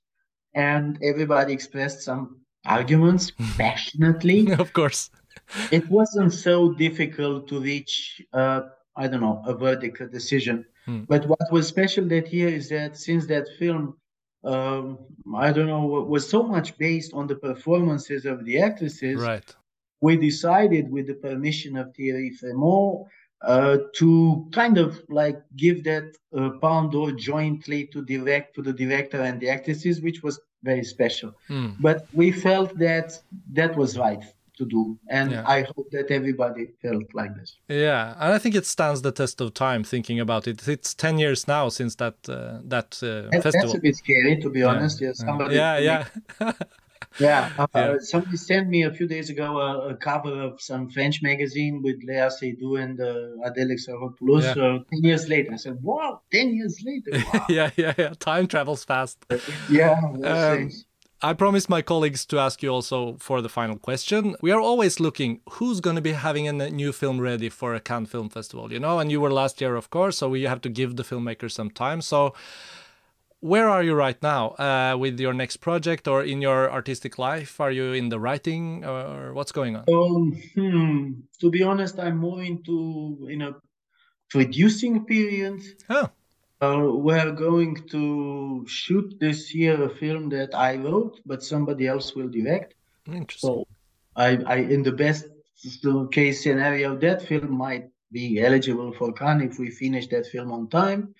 And 0.55 0.97
everybody 1.03 1.53
expressed 1.53 2.01
some 2.01 2.39
arguments 2.65 3.31
passionately. 3.57 4.51
of 4.57 4.73
course 4.73 5.11
it 5.71 5.87
wasn't 5.89 6.33
so 6.33 6.73
difficult 6.73 7.47
to 7.47 7.59
reach, 7.59 8.21
uh, 8.33 8.61
I 8.95 9.07
don't 9.07 9.21
know, 9.21 9.41
a 9.45 9.53
verdict, 9.53 10.01
a 10.01 10.07
decision. 10.07 10.65
Hmm. 10.85 11.03
But 11.07 11.25
what 11.27 11.51
was 11.51 11.67
special 11.67 12.05
that 12.09 12.31
year 12.31 12.49
is 12.49 12.69
that 12.69 12.97
since 12.97 13.25
that 13.27 13.47
film, 13.59 13.97
um, 14.43 14.99
I 15.35 15.51
don't 15.51 15.67
know, 15.67 15.85
was 15.85 16.29
so 16.29 16.43
much 16.43 16.77
based 16.77 17.13
on 17.13 17.27
the 17.27 17.35
performances 17.35 18.25
of 18.25 18.45
the 18.45 18.59
actresses, 18.59 19.21
right. 19.21 19.55
we 20.01 20.17
decided, 20.17 20.91
with 20.91 21.07
the 21.07 21.15
permission 21.15 21.77
of 21.77 21.93
Thierry 21.95 22.31
Frémaux, 22.39 23.07
uh, 23.41 23.77
to 23.95 24.47
kind 24.51 24.77
of 24.77 25.01
like 25.09 25.41
give 25.55 25.83
that 25.83 26.15
uh, 26.37 26.51
Palme 26.61 26.89
d'Or 26.89 27.11
jointly 27.11 27.85
to 27.87 28.03
direct 28.03 28.55
to 28.55 28.61
the 28.61 28.73
director 28.73 29.21
and 29.21 29.39
the 29.39 29.49
actresses, 29.49 30.01
which 30.01 30.23
was 30.23 30.39
very 30.63 30.83
special. 30.83 31.33
Hmm. 31.47 31.69
But 31.79 32.07
we 32.13 32.31
felt 32.31 32.77
that 32.79 33.19
that 33.53 33.75
was 33.75 33.97
right 33.97 34.23
to 34.57 34.65
do 34.65 34.97
and 35.09 35.31
yeah. 35.31 35.43
i 35.47 35.61
hope 35.75 35.87
that 35.91 36.09
everybody 36.11 36.67
felt 36.81 37.03
like 37.13 37.33
this 37.35 37.57
yeah 37.67 38.13
and 38.19 38.33
i 38.33 38.37
think 38.37 38.55
it 38.55 38.65
stands 38.65 39.01
the 39.01 39.11
test 39.11 39.41
of 39.41 39.53
time 39.53 39.83
thinking 39.83 40.19
about 40.19 40.47
it 40.47 40.67
it's 40.67 40.93
10 40.93 41.17
years 41.17 41.47
now 41.47 41.69
since 41.69 41.95
that 41.95 42.15
uh, 42.29 42.59
that 42.63 42.97
uh, 43.03 43.29
festival 43.41 43.67
that's 43.67 43.73
a 43.75 43.79
bit 43.79 43.95
scary 43.95 44.39
to 44.41 44.49
be 44.49 44.63
honest 44.63 45.01
yeah 45.01 45.11
somebody 45.13 45.55
yeah 45.55 45.77
yeah 45.77 46.05
Yeah, 47.19 47.49
uh, 47.57 47.67
Yeah. 47.75 47.95
somebody 47.99 48.37
sent 48.37 48.67
me 48.69 48.83
a 48.83 48.91
few 48.91 49.07
days 49.07 49.29
ago 49.29 49.57
a, 49.59 49.89
a 49.93 49.95
cover 49.95 50.41
of 50.41 50.61
some 50.61 50.89
French 50.89 51.21
magazine 51.21 51.81
with 51.81 52.05
Léa 52.07 52.29
Seydoux 52.31 52.81
and 52.81 52.99
uh, 52.99 53.47
Adèle 53.47 53.71
Exarchopoulos. 53.71 54.43
Yeah. 54.43 54.63
Uh, 54.63 54.79
ten 54.91 55.03
years 55.03 55.29
later, 55.29 55.53
I 55.53 55.57
said, 55.57 55.77
"Wow, 55.81 56.21
ten 56.31 56.53
years 56.53 56.81
later! 56.85 57.23
Wow. 57.33 57.45
yeah, 57.49 57.69
yeah, 57.77 57.93
yeah. 57.97 58.13
Time 58.19 58.47
travels 58.47 58.83
fast. 58.83 59.25
yeah, 59.69 59.99
Um. 60.23 60.69
I 61.21 61.33
promised 61.33 61.69
my 61.69 61.81
colleagues 61.81 62.25
to 62.27 62.39
ask 62.39 62.61
you 62.61 62.69
also 62.69 63.15
for 63.19 63.41
the 63.41 63.49
final 63.49 63.77
question. 63.77 64.35
We 64.41 64.51
are 64.51 64.59
always 64.59 64.99
looking 64.99 65.39
who's 65.51 65.79
going 65.79 65.95
to 65.95 66.01
be 66.01 66.11
having 66.11 66.47
a 66.47 66.69
new 66.69 66.91
film 66.91 67.19
ready 67.19 67.49
for 67.49 67.73
a 67.73 67.79
Cannes 67.79 68.07
Film 68.07 68.29
Festival, 68.29 68.71
you 68.71 68.79
know, 68.79 68.99
and 68.99 69.11
you 69.11 69.21
were 69.21 69.31
last 69.31 69.61
year, 69.61 69.75
of 69.75 69.89
course, 69.89 70.17
so 70.17 70.29
we 70.29 70.43
have 70.43 70.61
to 70.61 70.69
give 70.69 70.97
the 70.97 71.03
filmmakers 71.03 71.51
some 71.51 71.69
time. 71.69 72.01
So, 72.01 72.33
where 73.39 73.69
are 73.69 73.83
you 73.83 73.93
right 73.93 74.21
now 74.23 74.49
uh, 74.57 74.97
with 74.97 75.19
your 75.19 75.33
next 75.33 75.57
project 75.57 76.07
or 76.07 76.23
in 76.23 76.41
your 76.41 76.71
artistic 76.71 77.17
life? 77.17 77.61
Are 77.61 77.71
you 77.71 77.93
in 77.93 78.09
the 78.09 78.19
writing 78.19 78.83
or 78.83 79.33
what's 79.33 79.51
going 79.51 79.75
on? 79.75 79.85
Um, 79.87 80.33
hmm, 80.55 81.11
to 81.39 81.49
be 81.49 81.63
honest, 81.63 81.99
I'm 81.99 82.17
moving 82.17 82.63
to 82.63 83.27
in 83.29 83.41
a 83.41 83.55
producing 84.29 85.05
period. 85.05 85.61
Oh, 85.89 86.09
Uh, 86.61 86.87
we're 86.91 87.31
going 87.31 87.75
to 87.89 88.65
shoot 88.67 89.19
this 89.19 89.53
year 89.53 89.83
a 89.83 89.89
film 89.89 90.29
that 90.29 90.55
I 90.55 90.77
wrote, 90.77 91.19
but 91.25 91.43
somebody 91.43 91.87
else 91.87 92.15
will 92.15 92.29
direct. 92.29 92.75
interesting. 93.07 93.49
So, 93.49 93.67
I, 94.15 94.37
I 94.45 94.55
in 94.57 94.81
the 94.83 94.93
best 94.93 95.25
case 96.11 96.43
scenario, 96.43 96.95
that 96.97 97.21
film 97.21 97.51
might 97.57 97.89
be 98.11 98.39
eligible 98.41 98.93
for 98.93 99.11
Cannes 99.11 99.51
if 99.51 99.59
we 99.59 99.69
finish 99.69 100.07
that 100.07 100.27
film 100.27 100.51
on 100.51 100.69
time. 100.69 101.13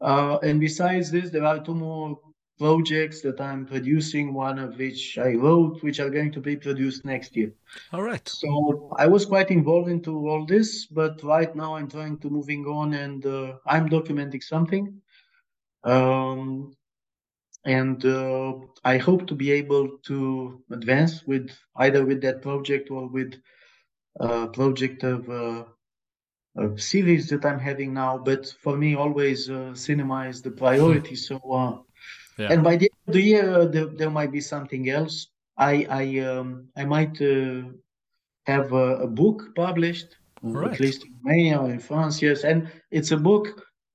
Uh, 0.00 0.38
and 0.42 0.60
besides 0.60 1.10
this, 1.10 1.30
there 1.30 1.44
are 1.44 1.64
two 1.64 1.74
more 1.74 2.18
projects 2.58 3.20
that 3.22 3.40
I'm 3.40 3.66
producing, 3.66 4.32
one 4.32 4.58
of 4.58 4.78
which 4.78 5.18
I 5.18 5.34
wrote, 5.34 5.82
which 5.82 5.98
are 6.00 6.10
going 6.10 6.32
to 6.32 6.40
be 6.40 6.56
produced 6.56 7.04
next 7.04 7.36
year. 7.36 7.52
All 7.92 8.02
right. 8.02 8.26
So 8.28 8.94
I 8.96 9.06
was 9.06 9.26
quite 9.26 9.50
involved 9.50 9.88
into 9.88 10.28
all 10.28 10.46
this, 10.46 10.86
but 10.86 11.22
right 11.22 11.54
now 11.54 11.74
I'm 11.76 11.90
trying 11.90 12.18
to 12.18 12.30
moving 12.30 12.64
on 12.66 12.94
and 12.94 13.24
uh, 13.26 13.54
I'm 13.66 13.88
documenting 13.88 14.42
something. 14.42 15.00
Um, 15.82 16.76
and 17.64 18.04
uh, 18.04 18.54
I 18.84 18.98
hope 18.98 19.26
to 19.26 19.34
be 19.34 19.50
able 19.52 19.98
to 20.06 20.62
advance 20.70 21.24
with 21.26 21.50
either 21.76 22.04
with 22.04 22.20
that 22.22 22.42
project 22.42 22.90
or 22.90 23.08
with 23.08 23.34
a 24.20 24.46
project 24.48 25.02
of 25.02 25.28
uh, 25.28 25.64
a 26.56 26.78
series 26.78 27.28
that 27.28 27.44
I'm 27.44 27.58
having 27.58 27.94
now. 27.94 28.18
But 28.18 28.54
for 28.62 28.76
me, 28.76 28.94
always 28.94 29.50
uh, 29.50 29.74
cinema 29.74 30.28
is 30.28 30.42
the 30.42 30.50
priority. 30.50 31.16
So, 31.16 31.36
uh, 31.38 31.78
Yeah. 32.38 32.52
and 32.52 32.62
by 32.64 32.76
the 32.76 32.90
end 32.90 33.00
of 33.08 33.14
the 33.14 33.22
year, 33.22 33.46
uh, 33.54 33.66
there, 33.66 33.86
there 33.86 34.10
might 34.10 34.32
be 34.32 34.40
something 34.40 34.88
else. 34.90 35.28
I 35.56 35.86
I 36.02 36.04
um, 36.30 36.68
I 36.76 36.84
might 36.84 37.20
uh, 37.22 37.62
have 38.46 38.72
a, 38.72 38.86
a 39.06 39.06
book 39.06 39.54
published, 39.54 40.16
Right. 40.42 40.72
at 40.72 40.80
least 40.80 41.04
in 41.06 41.12
Romania 41.24 41.58
or 41.60 41.70
in 41.70 41.78
France. 41.80 42.20
Yes, 42.20 42.44
and 42.44 42.68
it's 42.90 43.12
a 43.12 43.16
book 43.16 43.46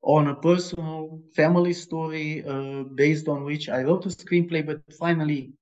on 0.02 0.28
a 0.30 0.36
personal 0.36 1.22
family 1.36 1.74
story 1.74 2.44
uh, 2.46 2.84
based 2.96 3.28
on 3.28 3.44
which 3.44 3.68
I 3.70 3.84
wrote 3.84 4.06
a 4.06 4.10
screenplay, 4.10 4.66
but 4.66 4.80
finally. 4.98 5.54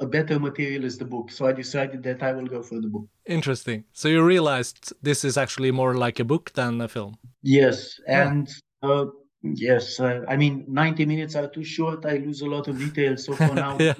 A 0.00 0.06
better 0.06 0.38
material 0.38 0.84
is 0.84 0.96
the 0.96 1.04
book, 1.04 1.28
so 1.28 1.44
I 1.48 1.52
decided 1.52 2.04
that 2.04 2.22
I 2.22 2.30
will 2.32 2.46
go 2.46 2.62
for 2.62 2.80
the 2.80 2.86
book. 2.86 3.06
Interesting. 3.26 3.82
So 3.92 4.06
you 4.06 4.24
realized 4.24 4.92
this 5.02 5.24
is 5.24 5.36
actually 5.36 5.72
more 5.72 5.96
like 5.96 6.20
a 6.20 6.24
book 6.24 6.52
than 6.54 6.80
a 6.80 6.86
film. 6.86 7.16
Yes, 7.42 7.98
Yeah. 8.06 8.28
and 8.30 8.48
uh, 8.84 9.06
yes, 9.42 10.00
uh, 10.00 10.24
I 10.28 10.36
mean, 10.36 10.64
90 10.68 11.06
minutes 11.06 11.34
are 11.36 11.48
too 11.48 11.64
short. 11.64 12.04
I 12.06 12.16
lose 12.18 12.40
a 12.42 12.46
lot 12.46 12.68
of 12.68 12.78
details. 12.78 13.24
So 13.24 13.34
for 13.34 13.54
now, 13.66 13.78
yeah. 13.78 13.94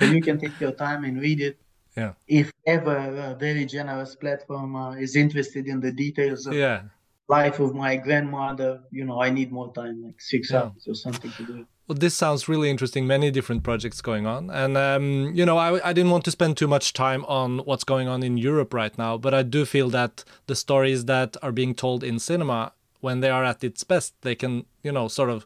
you 0.00 0.20
can 0.20 0.38
take 0.38 0.58
your 0.60 0.72
time 0.72 1.04
and 1.04 1.20
read 1.20 1.40
it. 1.40 1.58
Yeah. 1.96 2.12
If 2.26 2.50
ever 2.66 2.96
a 2.96 3.36
very 3.38 3.66
generous 3.66 4.16
platform 4.16 4.76
uh, 4.76 4.92
is 4.94 5.14
interested 5.16 5.66
in 5.66 5.80
the 5.80 5.92
details 5.92 6.46
of 6.46 6.54
Yeah. 6.54 6.82
life 7.28 7.60
of 7.60 7.74
my 7.74 7.96
grandmother, 7.96 8.80
you 8.90 9.04
know, 9.04 9.22
I 9.22 9.30
need 9.30 9.52
more 9.52 9.72
time, 9.72 10.02
like 10.02 10.20
six 10.20 10.50
Yeah. 10.50 10.62
hours 10.62 10.86
or 10.88 10.94
something 10.94 11.30
to 11.32 11.44
do 11.46 11.60
it. 11.60 11.66
Well, 11.88 11.98
this 11.98 12.14
sounds 12.14 12.48
really 12.48 12.70
interesting. 12.70 13.06
Many 13.06 13.30
different 13.30 13.64
projects 13.64 14.00
going 14.00 14.24
on, 14.24 14.50
and 14.50 14.76
um, 14.78 15.32
you 15.34 15.44
know, 15.44 15.58
I, 15.58 15.88
I 15.88 15.92
didn't 15.92 16.12
want 16.12 16.24
to 16.24 16.30
spend 16.30 16.56
too 16.56 16.68
much 16.68 16.92
time 16.92 17.24
on 17.24 17.58
what's 17.58 17.84
going 17.84 18.06
on 18.08 18.22
in 18.22 18.38
Europe 18.38 18.72
right 18.72 18.96
now, 18.96 19.18
but 19.18 19.34
I 19.34 19.42
do 19.42 19.64
feel 19.64 19.90
that 19.90 20.24
the 20.46 20.54
stories 20.54 21.06
that 21.06 21.36
are 21.42 21.50
being 21.52 21.74
told 21.74 22.04
in 22.04 22.18
cinema, 22.20 22.72
when 23.02 23.20
they 23.20 23.28
are 23.28 23.44
at 23.44 23.62
its 23.62 23.84
best, 23.84 24.14
they 24.22 24.34
can, 24.34 24.64
you 24.82 24.92
know, 24.92 25.08
sort 25.08 25.28
of 25.28 25.44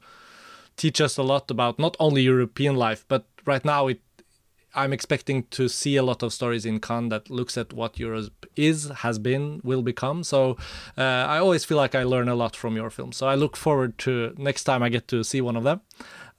teach 0.76 1.00
us 1.00 1.18
a 1.18 1.22
lot 1.22 1.50
about 1.50 1.78
not 1.78 1.96
only 1.98 2.22
European 2.22 2.76
life, 2.76 3.04
but 3.08 3.26
right 3.44 3.64
now 3.64 3.88
it. 3.88 4.00
I'm 4.74 4.92
expecting 4.92 5.44
to 5.52 5.68
see 5.68 5.96
a 5.96 6.02
lot 6.02 6.22
of 6.22 6.34
stories 6.34 6.66
in 6.66 6.80
Cannes 6.80 7.08
that 7.08 7.30
looks 7.30 7.56
at 7.56 7.72
what 7.72 7.98
Europe 7.98 8.44
is, 8.56 8.90
has 8.90 9.18
been, 9.18 9.62
will 9.64 9.80
become. 9.82 10.22
So 10.22 10.58
uh, 10.98 11.24
I 11.34 11.38
always 11.38 11.64
feel 11.64 11.78
like 11.78 11.94
I 11.94 12.02
learn 12.02 12.28
a 12.28 12.34
lot 12.34 12.54
from 12.54 12.76
your 12.76 12.90
films. 12.90 13.16
So 13.16 13.26
I 13.26 13.36
look 13.36 13.56
forward 13.56 13.96
to 14.00 14.34
next 14.36 14.64
time 14.64 14.82
I 14.82 14.90
get 14.90 15.08
to 15.08 15.24
see 15.24 15.40
one 15.40 15.56
of 15.56 15.64
them. 15.64 15.80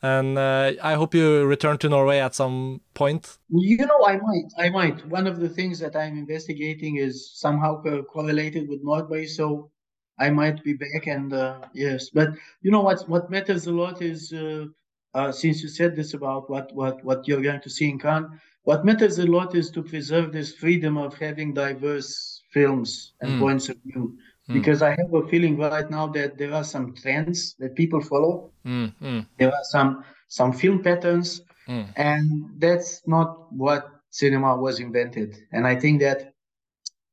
And 0.04 0.38
uh, 0.38 0.74
I 0.84 0.94
hope 0.94 1.16
you 1.16 1.46
return 1.46 1.80
to 1.80 1.90
Norway 1.90 2.20
at 2.20 2.36
some 2.36 2.82
point. 2.94 3.40
You 3.50 3.78
know, 3.78 4.06
I 4.06 4.18
might, 4.18 4.50
I 4.60 4.70
might. 4.70 5.08
One 5.08 5.26
of 5.26 5.40
the 5.40 5.50
things 5.50 5.80
that 5.80 5.96
I'm 5.96 6.16
investigating 6.16 6.98
is 6.98 7.32
somehow 7.34 7.82
co- 7.82 8.04
correlated 8.04 8.70
with 8.70 8.82
Norway, 8.84 9.26
so 9.26 9.72
I 10.20 10.30
might 10.30 10.64
be 10.64 10.74
back. 10.74 11.08
And 11.08 11.34
uh, 11.34 11.60
yes, 11.74 12.10
but 12.10 12.30
you 12.62 12.72
know 12.72 12.82
what? 12.82 13.08
What 13.10 13.30
matters 13.30 13.68
a 13.68 13.72
lot 13.72 14.02
is, 14.02 14.34
uh, 14.34 14.66
uh, 15.14 15.32
since 15.32 15.62
you 15.64 15.70
said 15.70 15.96
this 15.96 16.14
about 16.14 16.50
what 16.50 16.74
what 16.74 17.04
what 17.04 17.28
you're 17.28 17.42
going 17.42 17.62
to 17.62 17.70
see 17.70 17.90
in 17.90 18.00
Cannes, 18.00 18.28
what 18.64 18.86
matters 18.86 19.20
a 19.20 19.26
lot 19.26 19.56
is 19.56 19.70
to 19.72 19.82
preserve 19.84 20.32
this 20.32 20.54
freedom 20.56 20.98
of 20.98 21.16
having 21.18 21.54
diverse 21.54 22.42
films 22.52 23.14
and 23.22 23.32
Mm. 23.34 23.40
points 23.40 23.70
of 23.70 23.78
view. 23.86 24.18
Mm. 24.50 24.54
Because 24.54 24.82
I 24.82 24.90
have 24.92 25.14
a 25.14 25.28
feeling 25.28 25.58
right 25.58 25.90
now 25.90 26.08
that 26.08 26.38
there 26.38 26.54
are 26.54 26.64
some 26.64 26.94
trends 26.94 27.56
that 27.60 27.76
people 27.76 28.02
follow. 28.02 28.50
Mm, 28.66 29.26
There 29.38 29.50
are 29.50 29.64
some 29.72 30.04
some 30.28 30.52
film 30.54 30.82
patterns 30.84 31.42
mm. 31.68 31.86
and 31.96 32.26
that's 32.60 33.02
not 33.08 33.52
what 33.54 33.90
cinema 34.10 34.56
was 34.58 34.80
invented 34.80 35.36
and 35.52 35.68
i 35.68 35.76
think 35.76 36.00
that 36.02 36.34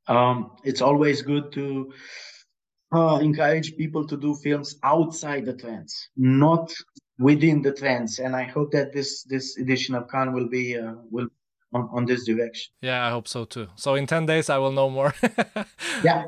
um, 0.09 0.51
it's 0.64 0.81
always 0.83 1.23
good 1.23 1.53
to 1.53 1.93
uh, 2.94 3.18
encourage 3.18 3.76
people 3.76 4.07
to 4.07 4.16
do 4.16 4.35
films 4.42 4.76
outside 4.83 5.44
the 5.44 5.54
trends 5.54 6.09
not 6.16 6.72
within 7.18 7.62
the 7.62 7.72
trends 7.72 8.18
and 8.18 8.35
i 8.37 8.42
hope 8.44 8.70
that 8.72 8.92
this 8.92 9.22
this 9.24 9.57
edition 9.59 9.94
of 9.94 10.09
Cannes 10.11 10.33
will 10.35 10.48
be 10.48 10.76
uh, 10.78 10.94
will 11.11 11.28
on, 11.72 11.88
on 11.92 12.04
this 12.07 12.24
direction 12.24 12.72
Yeah, 12.83 13.07
I 13.07 13.11
hope 13.11 13.26
so 13.28 13.44
too. 13.44 13.66
So 13.76 13.94
in 13.96 14.07
10 14.07 14.26
days, 14.26 14.48
I 14.48 14.59
will 14.59 14.70
know 14.72 14.88
more. 14.90 15.12
yeah 16.04 16.22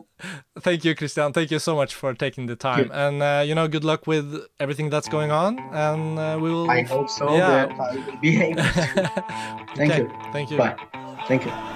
Thank 0.59 0.85
you, 0.85 0.95
Cristian. 0.95 1.33
Thank 1.33 1.51
you 1.51 1.59
so 1.61 1.77
much 1.77 1.95
for 1.95 2.15
taking 2.15 2.47
the 2.47 2.57
time. 2.57 2.91
And, 2.93 3.23
uh, 3.23 3.43
you 3.47 3.55
know, 3.55 3.69
good 3.69 3.85
luck 3.85 4.07
with 4.07 4.27
everything 4.59 4.91
that's 4.91 5.09
going 5.09 5.31
on. 5.31 5.59
And 5.73 6.19
uh, 6.19 6.39
we 6.43 6.51
will. 6.51 6.71
i 6.71 6.83
hope 6.83 7.09
so 7.09 7.27
Yeah. 7.37 7.67
that 7.67 7.71
i 7.79 7.95
will 7.95 8.21
be 8.21 8.43
able 8.43 8.63
to 8.63 8.73
Thank 9.77 9.93
Okay, 9.93 10.03
you. 10.03 10.11
Thank 10.33 10.51
you. 10.51 10.59
bye 10.59 10.77
Thank 11.29 11.45
you. 11.47 11.76